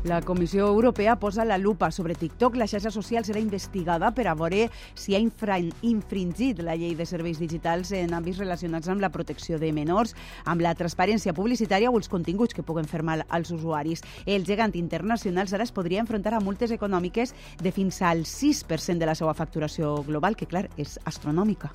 La 0.04 0.20
Comissió 0.20 0.66
Europea 0.66 1.14
posa 1.14 1.44
la 1.44 1.58
lupa 1.58 1.92
sobre 1.92 2.16
TikTok. 2.16 2.56
La 2.56 2.66
xarxa 2.66 2.90
social 2.90 3.22
serà 3.22 3.38
investigada 3.38 4.08
per 4.10 4.24
a 4.26 4.34
veure 4.34 4.64
si 4.98 5.14
ha 5.14 5.20
infringit 5.22 6.58
la 6.66 6.74
llei 6.74 6.96
de 6.98 7.06
serveis 7.06 7.38
digitals 7.38 7.92
en 7.94 8.10
àmbits 8.18 8.42
relacionats 8.42 8.90
amb 8.90 8.98
la 9.00 9.12
protecció 9.14 9.60
de 9.62 9.70
menors, 9.70 10.16
amb 10.42 10.66
la 10.66 10.74
transparència 10.74 11.36
publicitària 11.38 11.92
o 11.92 12.00
els 12.00 12.10
continguts 12.10 12.50
que 12.50 12.66
puguen 12.66 12.90
fer 12.90 13.04
mal 13.06 13.22
als 13.28 13.54
usuaris. 13.54 14.02
El 14.26 14.42
gegant 14.42 14.74
internacional 14.74 15.46
ara 15.54 15.62
es 15.62 15.70
podria 15.70 16.02
enfrontar 16.02 16.34
a 16.34 16.42
multes 16.42 16.74
econòmiques 16.74 17.36
de 17.62 17.70
fins 17.70 18.02
al 18.02 18.26
6% 18.26 18.98
de 18.98 19.06
la 19.06 19.14
seva 19.14 19.38
facturació 19.38 20.00
global, 20.02 20.34
que, 20.34 20.50
clar, 20.50 20.66
és 20.82 20.98
astronòmica. 21.06 21.70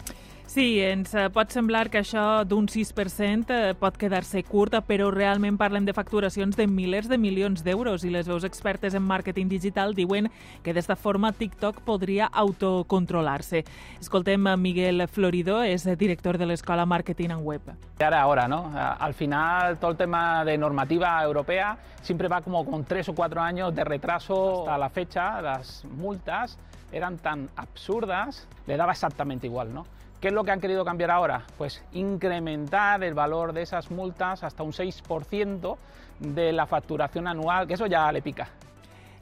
Sí, 0.48 0.80
ens 0.80 1.12
eh, 1.12 1.26
pot 1.28 1.52
semblar 1.52 1.90
que 1.92 2.00
això 2.00 2.46
d'un 2.48 2.70
6% 2.72 3.52
eh, 3.52 3.74
pot 3.76 3.98
quedar-se 4.00 4.40
curt, 4.48 4.78
però 4.88 5.10
realment 5.12 5.58
parlem 5.60 5.84
de 5.84 5.92
facturacions 5.92 6.56
de 6.56 6.64
milers 6.72 7.10
de 7.12 7.18
milions 7.20 7.66
d'euros 7.66 8.06
i 8.08 8.12
les 8.14 8.30
veus 8.32 8.46
expertes 8.48 8.96
en 8.96 9.04
màrqueting 9.04 9.52
digital 9.52 9.92
diuen 9.98 10.30
que 10.64 10.72
d'esta 10.72 10.96
forma 10.96 11.34
TikTok 11.36 11.82
podria 11.84 12.30
autocontrolar-se. 12.32 13.66
Escoltem 14.00 14.48
a 14.48 14.56
Miguel 14.56 15.04
Florido, 15.12 15.60
és 15.68 15.84
director 16.00 16.40
de 16.40 16.48
l'Escola 16.48 16.88
Marketing 16.88 17.36
en 17.36 17.44
Web. 17.44 17.68
Ahora, 18.00 18.22
ahora, 18.22 18.48
¿no? 18.48 18.72
Al 18.74 19.14
final, 19.14 19.78
todo 19.80 19.92
el 19.92 19.98
tema 19.98 20.46
de 20.46 20.58
normativa 20.58 21.22
europea 21.26 21.78
siempre 22.02 22.30
va 22.30 22.40
como 22.40 22.64
con 22.64 22.86
tres 22.86 23.10
o 23.10 23.14
cuatro 23.14 23.42
años 23.42 23.76
de 23.76 23.84
retraso 23.84 24.62
hasta 24.62 24.78
la 24.78 24.90
fecha. 24.90 25.42
Las 25.42 25.84
multas 25.84 26.58
eran 26.94 27.18
tan 27.18 27.50
absurdas, 27.58 28.48
le 28.66 28.78
daba 28.78 28.94
exactamente 28.94 29.46
igual, 29.48 29.74
¿no? 29.74 29.97
¿Qué 30.20 30.30
es 30.30 30.34
lo 30.34 30.44
que 30.44 30.52
han 30.52 30.60
querido 30.60 30.84
cambiar 30.84 31.12
ahora? 31.12 31.46
Pues 31.58 31.84
incrementar 31.94 33.04
el 33.04 33.14
valor 33.14 33.54
de 33.54 33.62
esas 33.62 33.92
multas 33.92 34.44
hasta 34.44 34.64
un 34.64 34.72
6% 34.72 35.78
de 36.20 36.52
la 36.52 36.66
facturación 36.66 37.28
anual, 37.28 37.68
que 37.68 37.76
eso 37.76 37.86
ya 37.86 38.12
le 38.12 38.24
pica. 38.24 38.50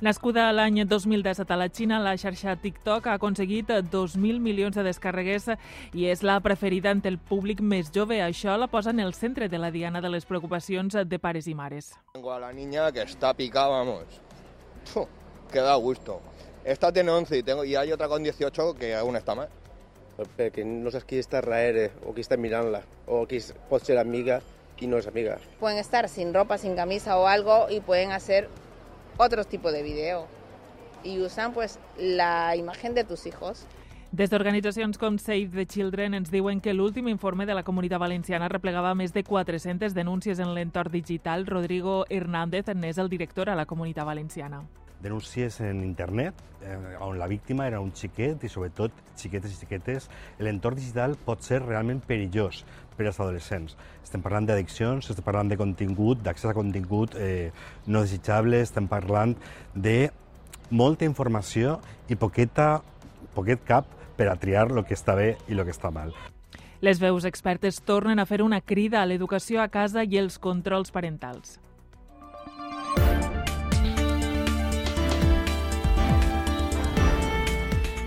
Nascuda 0.01 0.49
l'any 0.51 0.84
2017 0.84 1.53
a 1.53 1.55
la 1.55 1.69
Xina, 1.69 2.01
la 2.03 2.17
xarxa 2.19 2.58
TikTok 2.60 3.08
ha 3.08 3.13
aconseguit 3.15 3.69
2.000 3.69 4.41
milions 4.43 4.75
de 4.75 4.84
descàrregues 4.84 5.47
i 5.95 6.10
és 6.12 6.23
la 6.23 6.36
preferida 6.43 6.91
entre 6.91 7.13
el 7.13 7.17
públic 7.17 7.62
més 7.63 7.91
jove. 7.95 8.19
Això 8.19 8.58
la 8.60 8.67
posa 8.67 8.91
en 8.91 8.99
el 8.99 9.13
centre 9.15 9.47
de 9.47 9.58
la 9.58 9.71
diana 9.71 10.01
de 10.03 10.12
les 10.12 10.27
preocupacions 10.27 10.99
de 10.99 11.19
pares 11.19 11.47
i 11.47 11.55
mares. 11.55 11.93
Tengo 12.12 12.34
a 12.34 12.39
la 12.39 12.51
niña 12.51 12.91
que 12.91 13.03
está 13.03 13.34
picada, 13.34 13.69
vamos. 13.69 14.19
Puh, 14.93 15.08
que 15.51 15.60
da 15.60 15.75
gusto. 15.75 16.19
Esta 16.65 16.91
tiene 16.91 17.12
11 17.12 17.38
y, 17.38 17.43
tengo, 17.43 17.63
y 17.63 17.75
hay 17.75 17.91
otra 17.91 18.10
con 18.10 18.21
18 18.21 18.75
que 18.75 18.95
aún 18.95 19.15
está 19.15 19.34
más. 19.34 19.47
Perquè 20.38 20.63
no 20.65 20.91
saps 20.91 21.06
qui 21.08 21.19
està 21.19 21.41
darrere 21.41 21.89
o 22.06 22.13
qui 22.15 22.23
està 22.23 22.38
mirant-la 22.39 22.82
o 23.08 23.25
qui 23.28 23.41
pot 23.69 23.84
ser 23.84 23.97
amiga 23.99 24.41
y 24.80 24.88
no 24.88 24.97
es 24.97 25.08
amiga. 25.08 25.38
Pueden 25.60 25.78
estar 25.78 26.10
sin 26.10 26.34
ropa, 26.34 26.58
sin 26.58 26.75
camisa 26.75 27.17
o 27.17 27.28
algo 27.28 27.67
y 27.69 27.80
pueden 27.80 28.12
hacer 28.12 28.49
otro 29.17 29.43
tipo 29.45 29.71
de 29.71 29.84
video 29.84 30.28
y 31.04 31.21
usan 31.21 31.54
pues 31.54 31.80
la 31.97 32.56
imagen 32.56 32.93
de 32.93 33.04
tus 33.04 33.25
hijos. 33.25 33.65
Des 34.12 34.30
d'organitzacions 34.30 34.97
com 34.97 35.17
Save 35.19 35.49
the 35.51 35.65
Children 35.65 36.13
ens 36.13 36.32
diuen 36.32 36.62
que 36.62 36.73
l'últim 36.73 37.10
informe 37.12 37.45
de 37.45 37.54
la 37.54 37.65
Comunitat 37.67 37.99
Valenciana 37.99 38.47
replegava 38.47 38.93
més 38.95 39.12
de 39.12 39.25
400 39.28 39.93
denúncies 39.93 40.39
en 40.39 40.54
l'entorn 40.56 40.93
digital. 40.93 41.43
Rodrigo 41.45 42.06
Hernández 42.10 42.71
n'és 42.75 42.97
el 42.97 43.10
director 43.10 43.49
a 43.49 43.56
la 43.60 43.65
Comunitat 43.65 44.06
Valenciana 44.06 44.63
denúncies 45.03 45.60
en 45.62 45.84
internet 45.84 46.36
eh, 46.62 46.77
on 46.99 47.19
la 47.19 47.27
víctima 47.27 47.67
era 47.67 47.79
un 47.79 47.91
xiquet 47.95 48.43
i 48.43 48.49
sobretot 48.49 48.91
xiquetes 49.15 49.53
i 49.53 49.60
xiquetes, 49.60 50.10
l'entorn 50.39 50.79
digital 50.79 51.15
pot 51.15 51.43
ser 51.45 51.62
realment 51.63 52.01
perillós 52.05 52.63
per 52.95 53.08
als 53.08 53.19
adolescents. 53.19 53.75
Estem 54.03 54.23
parlant 54.23 54.47
d'addiccions, 54.47 55.10
estem 55.10 55.25
parlant 55.25 55.51
de 55.51 55.58
contingut, 55.60 56.21
d'accés 56.23 56.51
a 56.51 56.55
contingut 56.58 57.15
eh, 57.19 57.51
no 57.88 58.03
desitjable, 58.05 58.62
estem 58.63 58.88
parlant 58.91 59.36
de 59.73 60.12
molta 60.71 61.05
informació 61.05 61.79
i 62.10 62.15
poqueta, 62.15 62.79
poquet 63.36 63.62
cap 63.67 63.91
per 64.15 64.29
a 64.31 64.39
triar 64.39 64.69
el 64.71 64.86
que 64.88 64.95
està 64.95 65.15
bé 65.15 65.36
i 65.47 65.58
el 65.58 65.65
que 65.65 65.75
està 65.75 65.91
mal. 65.91 66.15
Les 66.81 66.99
veus 67.01 67.25
expertes 67.25 67.79
tornen 67.81 68.19
a 68.19 68.25
fer 68.29 68.41
una 68.43 68.62
crida 68.62 69.01
a 69.01 69.08
l'educació 69.10 69.62
a 69.62 69.69
casa 69.71 70.03
i 70.03 70.19
els 70.19 70.38
controls 70.39 70.91
parentals. 70.91 71.60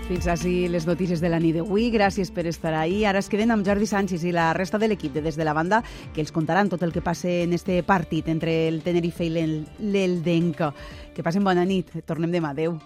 Fins 0.09 0.25
així 0.25 0.63
les 0.73 0.87
notícies 0.89 1.21
de 1.21 1.29
la 1.29 1.37
nit 1.37 1.53
d'avui. 1.59 1.91
Gràcies 1.93 2.31
per 2.33 2.47
estar 2.49 2.71
ahí. 2.73 3.03
Ara 3.05 3.21
es 3.21 3.29
queden 3.29 3.53
amb 3.53 3.61
Jordi 3.67 3.85
Sánchez 3.85 4.25
i 4.25 4.33
la 4.33 4.47
resta 4.57 4.81
de 4.81 4.89
l'equip 4.89 5.13
de 5.13 5.21
Des 5.21 5.37
de 5.37 5.45
la 5.45 5.53
Banda, 5.53 5.83
que 6.15 6.25
els 6.25 6.33
contaran 6.33 6.73
tot 6.73 6.81
el 6.81 6.95
que 6.95 7.05
passa 7.05 7.29
en 7.29 7.53
este 7.53 7.83
partit 7.85 8.27
entre 8.33 8.55
el 8.71 8.81
Tenerife 8.81 9.29
i 9.29 9.29
l'Eldenc. 9.29 10.65
Que 11.13 11.21
passen 11.21 11.45
bona 11.45 11.61
nit. 11.61 11.93
Tornem 12.09 12.33
demà. 12.33 12.57
Adéu. 12.57 12.79